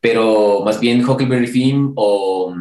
pero 0.00 0.62
más 0.64 0.80
bien 0.80 1.06
Huckleberry 1.06 1.46
Finn 1.46 1.92
o 1.94 2.54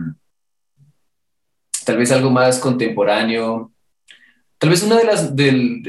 tal 1.86 1.98
vez 1.98 2.12
algo 2.12 2.30
más 2.30 2.60
contemporáneo, 2.60 3.72
tal 4.58 4.70
vez 4.70 4.84
una 4.84 4.98
de 4.98 5.06
las, 5.06 5.36
del, 5.36 5.82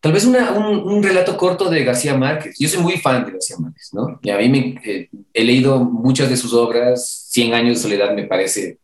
tal 0.00 0.12
vez 0.12 0.24
una, 0.24 0.52
un, 0.52 1.02
relato 1.02 1.36
corto 1.36 1.68
de 1.68 1.84
García 1.84 2.16
Márquez. 2.16 2.56
Yo 2.58 2.68
soy 2.68 2.82
muy 2.82 2.94
fan 2.94 3.26
de 3.26 3.32
García 3.32 3.56
Márquez, 3.58 3.90
¿no? 3.92 4.18
Y 4.22 4.30
a 4.30 4.38
mí 4.38 4.48
me, 4.48 4.80
eh, 4.84 5.10
he 5.34 5.44
leído 5.44 5.84
muchas 5.84 6.30
de 6.30 6.36
sus 6.36 6.54
obras, 6.54 7.26
Cien 7.28 7.54
años 7.54 7.76
de 7.76 7.82
soledad 7.82 8.14
me 8.14 8.24
parece 8.24 8.78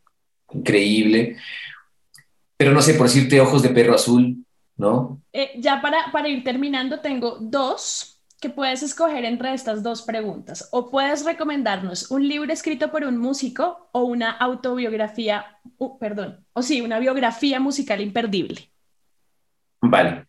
increíble. 0.53 1.37
Pero 2.57 2.73
no 2.73 2.81
sé, 2.83 2.95
por 2.95 3.07
decirte 3.07 3.41
ojos 3.41 3.63
de 3.63 3.69
perro 3.71 3.95
azul, 3.95 4.45
¿no? 4.77 5.21
Eh, 5.33 5.53
ya 5.59 5.81
para, 5.81 6.11
para 6.13 6.29
ir 6.29 6.43
terminando, 6.43 7.01
tengo 7.01 7.39
dos 7.41 8.21
que 8.41 8.51
puedes 8.51 8.83
escoger 8.83 9.25
entre 9.25 9.55
estas 9.55 9.83
dos 9.83 10.03
preguntas. 10.03 10.69
O 10.73 10.91
puedes 10.91 11.25
recomendarnos 11.25 12.11
un 12.11 12.29
libro 12.29 12.53
escrito 12.53 12.91
por 12.91 13.05
un 13.05 13.17
músico 13.17 13.89
o 13.93 14.05
una 14.05 14.31
autobiografía, 14.31 15.59
uh, 15.79 15.99
perdón, 15.99 16.45
o 16.53 16.63
sí, 16.63 16.81
una 16.81 16.99
biografía 16.99 17.61
musical 17.61 18.01
imperdible. 18.01 18.71
Vale. 19.81 20.27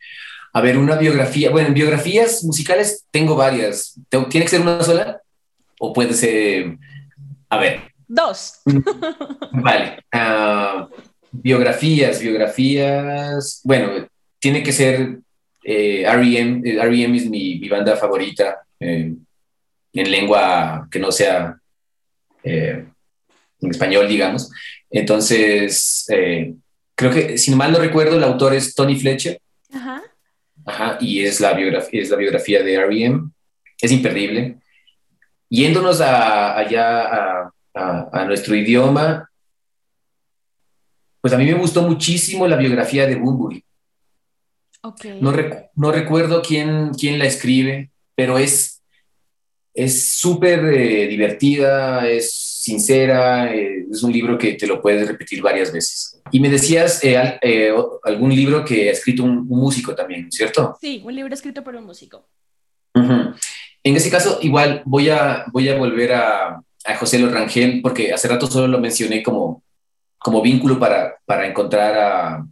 A 0.53 0.61
ver, 0.61 0.77
una 0.77 0.95
biografía. 0.95 1.51
Bueno, 1.51 1.73
biografías 1.73 2.43
musicales 2.43 3.05
tengo 3.11 3.35
varias. 3.35 3.99
¿Tiene 4.09 4.45
que 4.45 4.47
ser 4.47 4.61
una 4.61 4.81
sola? 4.81 5.21
¿O 5.79 5.93
puede 5.93 6.13
ser... 6.13 6.77
A 7.49 7.57
ver, 7.57 7.91
Dos. 8.07 8.61
Vale. 9.51 10.03
Ah, 10.11 10.87
biografías, 11.31 12.21
biografías. 12.21 13.61
Bueno, 13.63 14.07
tiene 14.39 14.63
que 14.63 14.71
ser 14.71 15.19
eh, 15.63 16.03
R.E.M. 16.03 16.61
R.E.M. 16.69 17.17
es 17.17 17.29
mi, 17.29 17.59
banda 17.67 17.97
favorita 17.97 18.61
eh, 18.79 19.13
en 19.93 20.11
lengua 20.11 20.87
que 20.89 20.99
no 20.99 21.11
sea 21.11 21.59
eh, 22.43 22.85
en 23.59 23.69
español, 23.69 24.07
digamos. 24.07 24.49
Entonces, 24.89 26.05
creo 26.95 27.11
que, 27.11 27.37
si 27.37 27.53
mal 27.53 27.71
no 27.73 27.79
recuerdo, 27.79 28.15
el 28.15 28.23
autor 28.23 28.53
es 28.53 28.73
Tony 28.73 28.97
Fletcher. 28.97 29.39
Ajá. 29.73 30.01
Ajá, 30.65 30.97
y 31.01 31.23
es 31.25 31.41
la 31.41 31.53
biografía, 31.53 32.01
es 32.01 32.09
la 32.09 32.17
biografía 32.17 32.63
de 32.63 32.73
R.E.M. 32.73 33.29
Es 33.81 33.91
imperdible. 33.91 34.57
Yéndonos 35.49 36.01
allá 36.01 37.01
a 37.01 37.53
a, 37.77 38.25
nuestro 38.25 38.55
idioma, 38.55 39.29
pues 41.21 41.33
a 41.33 41.37
mí 41.37 41.45
me 41.45 41.53
gustó 41.53 41.81
muchísimo 41.83 42.47
la 42.47 42.57
biografía 42.57 43.05
de 43.05 43.15
Bunbury. 43.15 43.63
No, 45.19 45.33
no, 45.75 45.91
recuerdo 45.91 46.41
quién, 46.41 46.91
quién 46.93 47.19
la 47.19 47.25
escribe, 47.25 47.91
pero 48.15 48.37
es 48.37 48.77
es 49.73 50.17
súper 50.17 50.65
eh, 50.73 51.07
divertida, 51.07 52.07
es 52.07 52.47
sincera, 52.67 53.53
eh, 53.53 53.85
es 53.89 54.01
un 54.01 54.11
libro 54.11 54.37
que 54.37 54.53
te 54.53 54.65
lo 54.65 54.81
puedes 54.81 55.07
repetir 55.07 55.41
varias 55.41 55.71
veces. 55.71 56.19
Y 56.31 56.39
me 56.39 56.49
decías 56.49 57.03
eh, 57.03 57.37
eh, 57.41 57.71
algún 58.03 58.35
libro 58.35 58.65
que 58.65 58.89
ha 58.89 58.91
escrito 58.91 59.23
un, 59.23 59.47
músico 59.47 59.95
también, 59.95 60.31
¿cierto? 60.31 60.75
Sí, 60.81 61.01
un 61.05 61.15
libro 61.15 61.33
escrito 61.33 61.63
por 61.63 61.75
un 61.75 61.85
músico. 61.85 62.27
En 62.93 63.95
ese 63.95 64.09
caso, 64.09 64.39
igual 64.41 64.81
voy 64.85 65.09
a, 65.09 65.45
voy 65.53 65.69
a 65.69 65.77
volver 65.77 66.13
a, 66.13 66.59
a 66.87 66.95
José 66.95 67.19
Lorangel, 67.19 67.81
porque 67.81 68.13
hace 68.13 68.27
rato 68.27 68.47
solo 68.47 68.67
lo 68.67 68.79
mencioné 68.79 69.21
como, 69.21 69.61
como 70.17 70.41
vínculo 70.41 70.79
para, 70.79 71.17
para 71.25 71.45
encontrar 71.45 71.97
a, 71.97 72.45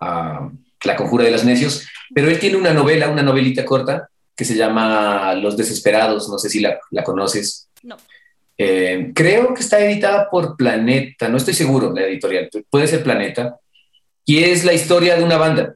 a 0.00 0.50
La 0.84 0.96
Conjura 0.96 1.24
de 1.24 1.32
los 1.32 1.44
Necios, 1.44 1.86
pero 2.14 2.28
él 2.28 2.38
tiene 2.38 2.56
una 2.56 2.72
novela, 2.72 3.08
una 3.08 3.22
novelita 3.22 3.64
corta, 3.64 4.08
que 4.36 4.44
se 4.44 4.54
llama 4.54 5.34
Los 5.34 5.56
Desesperados, 5.56 6.28
no 6.28 6.38
sé 6.38 6.48
si 6.48 6.60
la, 6.60 6.78
la 6.90 7.04
conoces. 7.04 7.68
No. 7.82 7.96
Eh, 8.56 9.10
creo 9.14 9.52
que 9.52 9.62
está 9.62 9.80
editada 9.84 10.30
por 10.30 10.56
Planeta, 10.56 11.28
no 11.28 11.36
estoy 11.36 11.54
seguro 11.54 11.92
la 11.92 12.02
editorial, 12.02 12.48
puede 12.70 12.86
ser 12.86 13.02
Planeta, 13.02 13.56
y 14.24 14.44
es 14.44 14.64
la 14.64 14.72
historia 14.72 15.16
de 15.16 15.24
una 15.24 15.36
banda, 15.36 15.74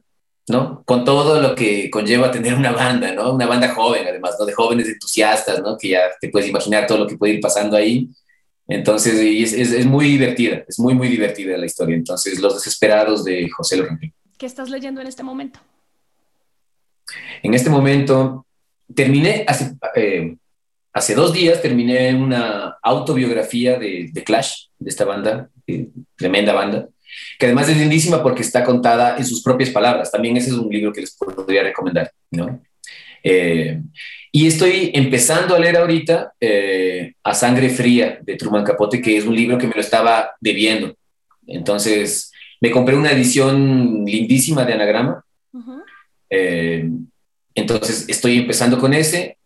¿no? 0.49 0.83
Con 0.85 1.05
todo 1.05 1.41
lo 1.41 1.55
que 1.55 1.89
conlleva 1.89 2.31
tener 2.31 2.53
una 2.53 2.71
banda, 2.71 3.13
¿no? 3.13 3.33
Una 3.33 3.45
banda 3.45 3.73
joven, 3.73 4.07
además, 4.07 4.35
¿no? 4.39 4.45
De 4.45 4.53
jóvenes 4.53 4.87
entusiastas, 4.87 5.61
¿no? 5.61 5.77
Que 5.77 5.89
ya 5.89 6.01
te 6.19 6.29
puedes 6.29 6.49
imaginar 6.49 6.87
todo 6.87 6.99
lo 6.99 7.07
que 7.07 7.17
puede 7.17 7.33
ir 7.33 7.39
pasando 7.39 7.77
ahí. 7.77 8.09
Entonces, 8.67 9.13
es, 9.15 9.53
es, 9.53 9.71
es 9.71 9.85
muy 9.85 10.07
divertida, 10.07 10.63
es 10.67 10.79
muy, 10.79 10.93
muy 10.93 11.07
divertida 11.07 11.57
la 11.57 11.65
historia. 11.65 11.95
Entonces, 11.95 12.39
Los 12.39 12.55
Desesperados 12.55 13.23
de 13.23 13.49
José 13.49 13.77
Lorenzo. 13.77 14.07
¿Qué 14.37 14.45
estás 14.45 14.69
leyendo 14.69 15.01
en 15.01 15.07
este 15.07 15.23
momento? 15.23 15.59
En 17.43 17.53
este 17.53 17.69
momento, 17.69 18.45
terminé 18.93 19.43
hace... 19.47 19.75
Eh, 19.95 20.35
hace 20.91 21.13
dos 21.13 21.31
días 21.33 21.61
terminé 21.61 22.13
una 22.15 22.77
autobiografía 22.81 23.77
de, 23.77 24.09
de 24.11 24.23
Clash, 24.23 24.65
de 24.79 24.89
esta 24.89 25.05
banda, 25.05 25.49
eh, 25.67 25.87
tremenda 26.17 26.51
banda, 26.51 26.89
que 27.37 27.45
además 27.45 27.69
es 27.69 27.77
lindísima 27.77 28.21
porque 28.21 28.41
está 28.41 28.63
contada 28.63 29.17
en 29.17 29.25
sus 29.25 29.41
propias 29.41 29.69
palabras. 29.69 30.11
También 30.11 30.37
ese 30.37 30.49
es 30.49 30.55
un 30.55 30.69
libro 30.69 30.93
que 30.93 31.01
les 31.01 31.15
podría 31.15 31.63
recomendar, 31.63 32.11
¿no? 32.31 32.61
Eh, 33.23 33.81
y 34.31 34.47
estoy 34.47 34.91
empezando 34.93 35.55
a 35.55 35.59
leer 35.59 35.77
ahorita 35.77 36.33
eh, 36.39 37.13
A 37.23 37.33
Sangre 37.33 37.69
Fría 37.69 38.19
de 38.21 38.35
Truman 38.35 38.63
Capote, 38.63 39.01
que 39.01 39.17
es 39.17 39.25
un 39.25 39.35
libro 39.35 39.57
que 39.57 39.67
me 39.67 39.73
lo 39.73 39.81
estaba 39.81 40.31
debiendo. 40.39 40.95
Entonces, 41.47 42.31
me 42.61 42.71
compré 42.71 42.95
una 42.95 43.11
edición 43.11 44.05
lindísima 44.05 44.65
de 44.65 44.73
Anagrama. 44.73 45.23
entonces, 47.55 48.05
estoy 48.07 48.37
empezando 48.37 48.77
con 48.77 48.93
ese 48.93 49.38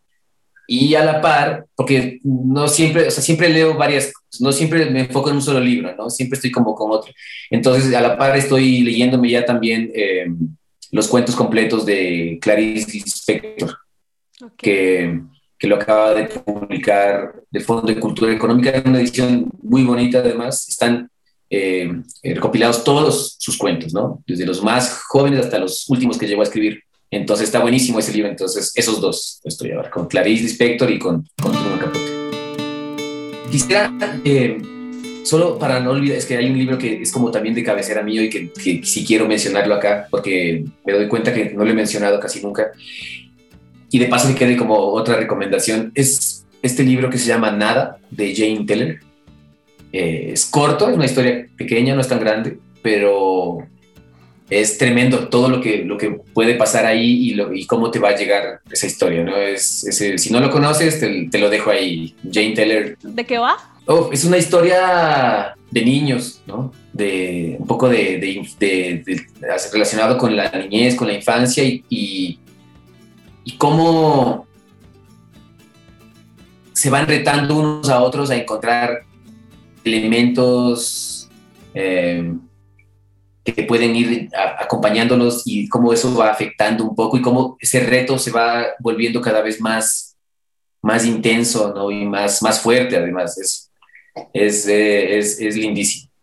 y 0.67 0.95
a 0.95 1.03
la 1.03 1.21
par, 1.21 1.65
porque 1.75 2.19
no 2.23 2.67
siempre, 2.67 3.07
o 3.07 3.11
sea, 3.11 3.23
siempre 3.23 3.49
leo 3.49 3.75
varias, 3.75 4.13
no 4.39 4.51
siempre 4.51 4.89
me 4.89 5.01
enfoco 5.01 5.29
en 5.29 5.35
un 5.35 5.41
solo 5.41 5.59
libro, 5.59 5.93
¿no? 5.95 6.09
Siempre 6.09 6.37
estoy 6.37 6.51
como 6.51 6.73
con 6.75 6.91
otro. 6.91 7.13
Entonces, 7.49 7.93
a 7.93 8.01
la 8.01 8.17
par 8.17 8.35
estoy 8.37 8.81
leyéndome 8.81 9.29
ya 9.29 9.45
también 9.45 9.91
eh, 9.93 10.27
los 10.91 11.07
cuentos 11.07 11.35
completos 11.35 11.85
de 11.85 12.37
Clarice 12.41 12.93
Lispector, 12.93 13.77
que, 14.57 15.21
que, 15.57 15.67
lo 15.67 15.75
acaba 15.75 16.13
de 16.13 16.25
publicar 16.25 17.33
del 17.49 17.63
Fondo 17.63 17.87
de 17.87 17.99
Cultura 17.99 18.31
Económica, 18.31 18.71
en 18.71 18.89
una 18.89 18.99
edición 18.99 19.51
muy 19.61 19.83
bonita 19.83 20.19
además. 20.19 20.67
Están 20.69 21.09
eh, 21.55 22.01
recopilados 22.23 22.83
todos 22.83 23.35
sus 23.37 23.57
cuentos, 23.57 23.93
¿no? 23.93 24.23
Desde 24.25 24.45
los 24.45 24.63
más 24.63 25.03
jóvenes 25.07 25.39
hasta 25.39 25.59
los 25.59 25.87
últimos 25.87 26.17
que 26.17 26.25
llegó 26.25 26.41
a 26.41 26.45
escribir. 26.45 26.81
Entonces 27.15 27.45
está 27.45 27.59
buenísimo 27.59 27.99
ese 27.99 28.11
libro. 28.11 28.29
Entonces, 28.29 28.71
esos 28.75 28.99
dos 28.99 29.39
estoy 29.43 29.71
a 29.71 29.77
ver, 29.77 29.89
con 29.89 30.07
Clarice 30.07 30.43
Lispector 30.43 30.89
y 30.89 30.99
con, 30.99 31.27
con 31.41 31.51
Truman 31.51 31.79
Capote. 31.79 32.11
Quisiera, 33.51 33.93
eh, 34.25 34.57
solo 35.23 35.59
para 35.59 35.79
no 35.79 35.91
olvidar, 35.91 36.17
es 36.17 36.25
que 36.25 36.37
hay 36.37 36.49
un 36.49 36.57
libro 36.57 36.77
que 36.77 37.03
es 37.03 37.11
como 37.11 37.29
también 37.29 37.53
de 37.53 37.63
cabecera 37.63 38.01
mío 38.01 38.23
y 38.23 38.29
que, 38.29 38.51
que 38.51 38.83
sí 38.83 39.05
quiero 39.05 39.27
mencionarlo 39.27 39.75
acá, 39.75 40.07
porque 40.09 40.65
me 40.85 40.93
doy 40.93 41.07
cuenta 41.07 41.33
que 41.33 41.51
no 41.51 41.63
lo 41.63 41.69
he 41.69 41.75
mencionado 41.75 42.19
casi 42.19 42.41
nunca. 42.41 42.71
Y 43.91 43.99
de 43.99 44.07
paso 44.07 44.27
que 44.29 44.35
quede 44.35 44.57
como 44.57 44.75
otra 44.75 45.15
recomendación, 45.15 45.91
es 45.93 46.47
este 46.63 46.83
libro 46.83 47.11
que 47.11 47.19
se 47.19 47.27
llama 47.27 47.51
Nada, 47.51 47.99
de 48.09 48.35
Jane 48.35 48.65
Teller. 48.65 49.01
Eh, 49.91 50.31
es 50.33 50.47
corto, 50.47 50.89
es 50.89 50.95
una 50.95 51.05
historia 51.05 51.47
pequeña, 51.55 51.93
no 51.93 52.01
es 52.01 52.07
tan 52.07 52.19
grande, 52.19 52.57
pero 52.81 53.67
es 54.61 54.77
tremendo 54.77 55.29
todo 55.29 55.49
lo 55.49 55.61
que, 55.61 55.83
lo 55.83 55.97
que 55.97 56.11
puede 56.11 56.55
pasar 56.55 56.85
ahí 56.85 57.29
y, 57.29 57.33
lo, 57.33 57.53
y 57.53 57.65
cómo 57.65 57.89
te 57.89 57.99
va 57.99 58.09
a 58.09 58.15
llegar 58.15 58.61
esa 58.69 58.85
historia, 58.85 59.23
¿no? 59.23 59.35
Es, 59.35 59.85
si 60.17 60.31
no 60.31 60.39
lo 60.39 60.51
conoces, 60.51 60.99
te, 60.99 61.37
lo 61.39 61.49
dejo 61.49 61.71
ahí. 61.71 62.15
Jane 62.31 62.51
Teller. 62.51 62.97
¿De 63.01 63.25
qué 63.25 63.39
va? 63.39 63.57
Oh, 63.85 64.09
es 64.13 64.23
una 64.25 64.37
historia 64.37 65.55
de 65.71 65.81
niños, 65.83 66.41
¿no? 66.45 66.71
De 66.93 67.57
un 67.59 67.67
poco 67.67 67.89
de, 67.89 68.19
de, 68.59 69.25
relacionado 69.71 70.17
con 70.17 70.35
la 70.35 70.51
niñez, 70.51 70.95
con 70.95 71.07
la 71.07 71.13
infancia 71.13 71.63
y, 71.63 71.83
y, 71.89 72.37
cómo 73.57 74.47
se 76.73 76.89
van 76.89 77.07
retando 77.07 77.57
unos 77.57 77.89
a 77.89 78.01
otros 78.01 78.29
a 78.29 78.35
encontrar 78.35 79.03
elementos 79.83 81.29
eh, 81.73 82.33
que 83.43 83.63
pueden 83.63 83.95
ir 83.95 84.29
acompañándonos 84.57 85.43
y 85.45 85.67
cómo 85.67 85.91
eso 85.91 86.15
va 86.15 86.31
afectando 86.31 86.85
un 86.85 86.95
poco 86.95 87.17
y 87.17 87.21
cómo 87.21 87.57
ese 87.59 87.81
reto 87.81 88.17
se 88.17 88.31
va 88.31 88.65
volviendo 88.79 89.21
cada 89.21 89.41
vez 89.41 89.59
más, 89.59 90.15
más 90.81 91.05
intenso 91.05 91.73
¿no? 91.73 91.91
y 91.91 92.05
más, 92.05 92.41
más 92.41 92.61
fuerte 92.61 92.95
además. 92.95 93.37
Es, 93.37 93.71
es, 94.33 94.67
eh, 94.67 95.17
es, 95.17 95.39
es 95.39 95.55
lindísimo. 95.57 96.13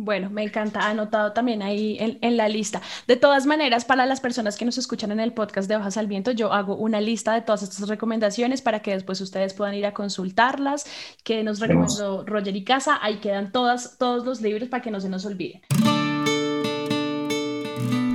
Bueno, 0.00 0.30
me 0.30 0.44
encanta, 0.44 0.88
anotado 0.88 1.32
también 1.32 1.60
ahí 1.60 1.96
en, 1.98 2.18
en, 2.22 2.36
la 2.36 2.48
lista. 2.48 2.80
De 3.08 3.16
todas 3.16 3.46
maneras, 3.46 3.84
para 3.84 4.06
las 4.06 4.20
personas 4.20 4.56
que 4.56 4.64
nos 4.64 4.78
escuchan 4.78 5.10
en 5.10 5.18
el 5.18 5.32
podcast 5.32 5.68
de 5.68 5.74
Hojas 5.74 5.96
al 5.96 6.06
Viento, 6.06 6.30
yo 6.30 6.52
hago 6.52 6.76
una 6.76 7.00
lista 7.00 7.34
de 7.34 7.42
todas 7.42 7.64
estas 7.64 7.88
recomendaciones 7.88 8.62
para 8.62 8.80
que 8.80 8.92
después 8.92 9.20
ustedes 9.20 9.54
puedan 9.54 9.74
ir 9.74 9.86
a 9.86 9.94
consultarlas, 9.94 10.86
que 11.24 11.42
nos 11.42 11.58
recomendó 11.58 12.24
Roger 12.24 12.54
y 12.54 12.62
Casa, 12.62 13.00
ahí 13.02 13.16
quedan 13.16 13.50
todas, 13.50 13.98
todos 13.98 14.24
los 14.24 14.40
libros 14.40 14.68
para 14.68 14.84
que 14.84 14.92
no 14.92 15.00
se 15.00 15.08
nos 15.08 15.26
olviden. 15.26 15.62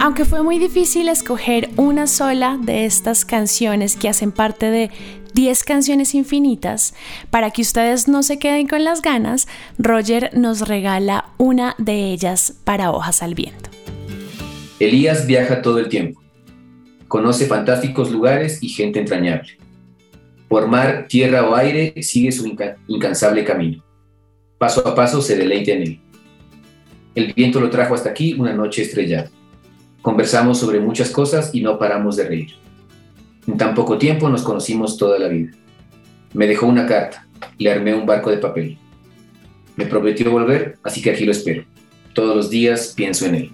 Aunque 0.03 0.25
fue 0.25 0.43
muy 0.43 0.59
difícil 0.59 1.07
escoger 1.07 1.69
una 1.77 2.07
sola 2.07 2.59
de 2.61 2.83
estas 2.83 3.23
canciones 3.23 3.95
que 3.95 4.09
hacen 4.09 4.33
parte 4.33 4.69
de 4.69 4.91
10 5.33 5.63
canciones 5.63 6.13
infinitas, 6.13 6.93
para 7.29 7.51
que 7.51 7.61
ustedes 7.61 8.09
no 8.09 8.21
se 8.21 8.37
queden 8.37 8.67
con 8.67 8.83
las 8.83 9.01
ganas, 9.01 9.47
Roger 9.77 10.29
nos 10.33 10.67
regala 10.67 11.29
una 11.37 11.73
de 11.77 12.11
ellas 12.11 12.53
para 12.65 12.91
Hojas 12.91 13.23
al 13.23 13.33
Viento. 13.33 13.69
Elías 14.77 15.25
viaja 15.25 15.61
todo 15.61 15.79
el 15.79 15.87
tiempo. 15.87 16.21
Conoce 17.07 17.45
fantásticos 17.45 18.11
lugares 18.11 18.61
y 18.61 18.67
gente 18.67 18.99
entrañable. 18.99 19.57
Por 20.49 20.67
mar, 20.67 21.05
tierra 21.07 21.47
o 21.47 21.55
aire 21.55 21.93
sigue 22.03 22.33
su 22.33 22.53
incansable 22.89 23.45
camino. 23.45 23.81
Paso 24.57 24.85
a 24.85 24.93
paso 24.93 25.21
se 25.21 25.37
deleita 25.37 25.71
en 25.71 25.81
él. 25.81 26.01
El 27.15 27.33
viento 27.33 27.61
lo 27.61 27.69
trajo 27.69 27.95
hasta 27.95 28.09
aquí 28.09 28.33
una 28.33 28.51
noche 28.51 28.81
estrellada. 28.81 29.31
Conversamos 30.03 30.59
sobre 30.59 30.81
muchas 30.81 31.09
cosas 31.11 31.55
y 31.55 31.61
no 31.61 31.79
paramos 31.79 32.17
de 32.17 32.25
reír. 32.25 32.55
En 33.47 33.57
tan 33.57 33.73
poco 33.73 33.97
tiempo 33.97 34.27
nos 34.27 34.43
conocimos 34.43 34.97
toda 34.97 35.17
la 35.17 35.29
vida. 35.29 35.51
Me 36.33 36.45
dejó 36.45 36.65
una 36.65 36.85
carta, 36.85 37.25
le 37.57 37.71
armé 37.71 37.95
un 37.95 38.05
barco 38.05 38.29
de 38.29 38.37
papel. 38.37 38.77
Me 39.77 39.85
prometió 39.85 40.29
volver, 40.29 40.77
así 40.83 41.01
que 41.01 41.11
aquí 41.11 41.23
lo 41.23 41.31
espero. 41.31 41.63
Todos 42.13 42.35
los 42.35 42.49
días 42.49 42.91
pienso 42.93 43.25
en 43.27 43.35
él. 43.35 43.51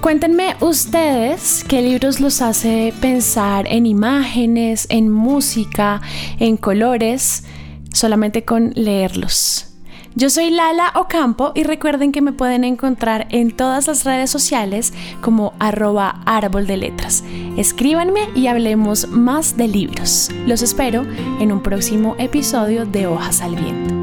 Cuéntenme 0.00 0.56
ustedes 0.60 1.64
qué 1.68 1.80
libros 1.80 2.18
los 2.18 2.42
hace 2.42 2.92
pensar 3.00 3.68
en 3.68 3.86
imágenes, 3.86 4.88
en 4.90 5.08
música, 5.08 6.02
en 6.40 6.56
colores, 6.56 7.44
solamente 7.92 8.44
con 8.44 8.72
leerlos. 8.74 9.75
Yo 10.18 10.30
soy 10.30 10.48
Lala 10.48 10.92
Ocampo 10.94 11.52
y 11.54 11.64
recuerden 11.64 12.10
que 12.10 12.22
me 12.22 12.32
pueden 12.32 12.64
encontrar 12.64 13.26
en 13.28 13.54
todas 13.54 13.86
las 13.86 14.04
redes 14.04 14.30
sociales 14.30 14.94
como 15.20 15.52
arroba 15.58 16.22
árbol 16.24 16.66
de 16.66 16.78
letras. 16.78 17.22
Escríbanme 17.58 18.30
y 18.34 18.46
hablemos 18.46 19.08
más 19.08 19.58
de 19.58 19.68
libros. 19.68 20.30
Los 20.46 20.62
espero 20.62 21.04
en 21.38 21.52
un 21.52 21.62
próximo 21.62 22.16
episodio 22.18 22.86
de 22.86 23.06
Hojas 23.06 23.42
al 23.42 23.56
Viento. 23.56 23.95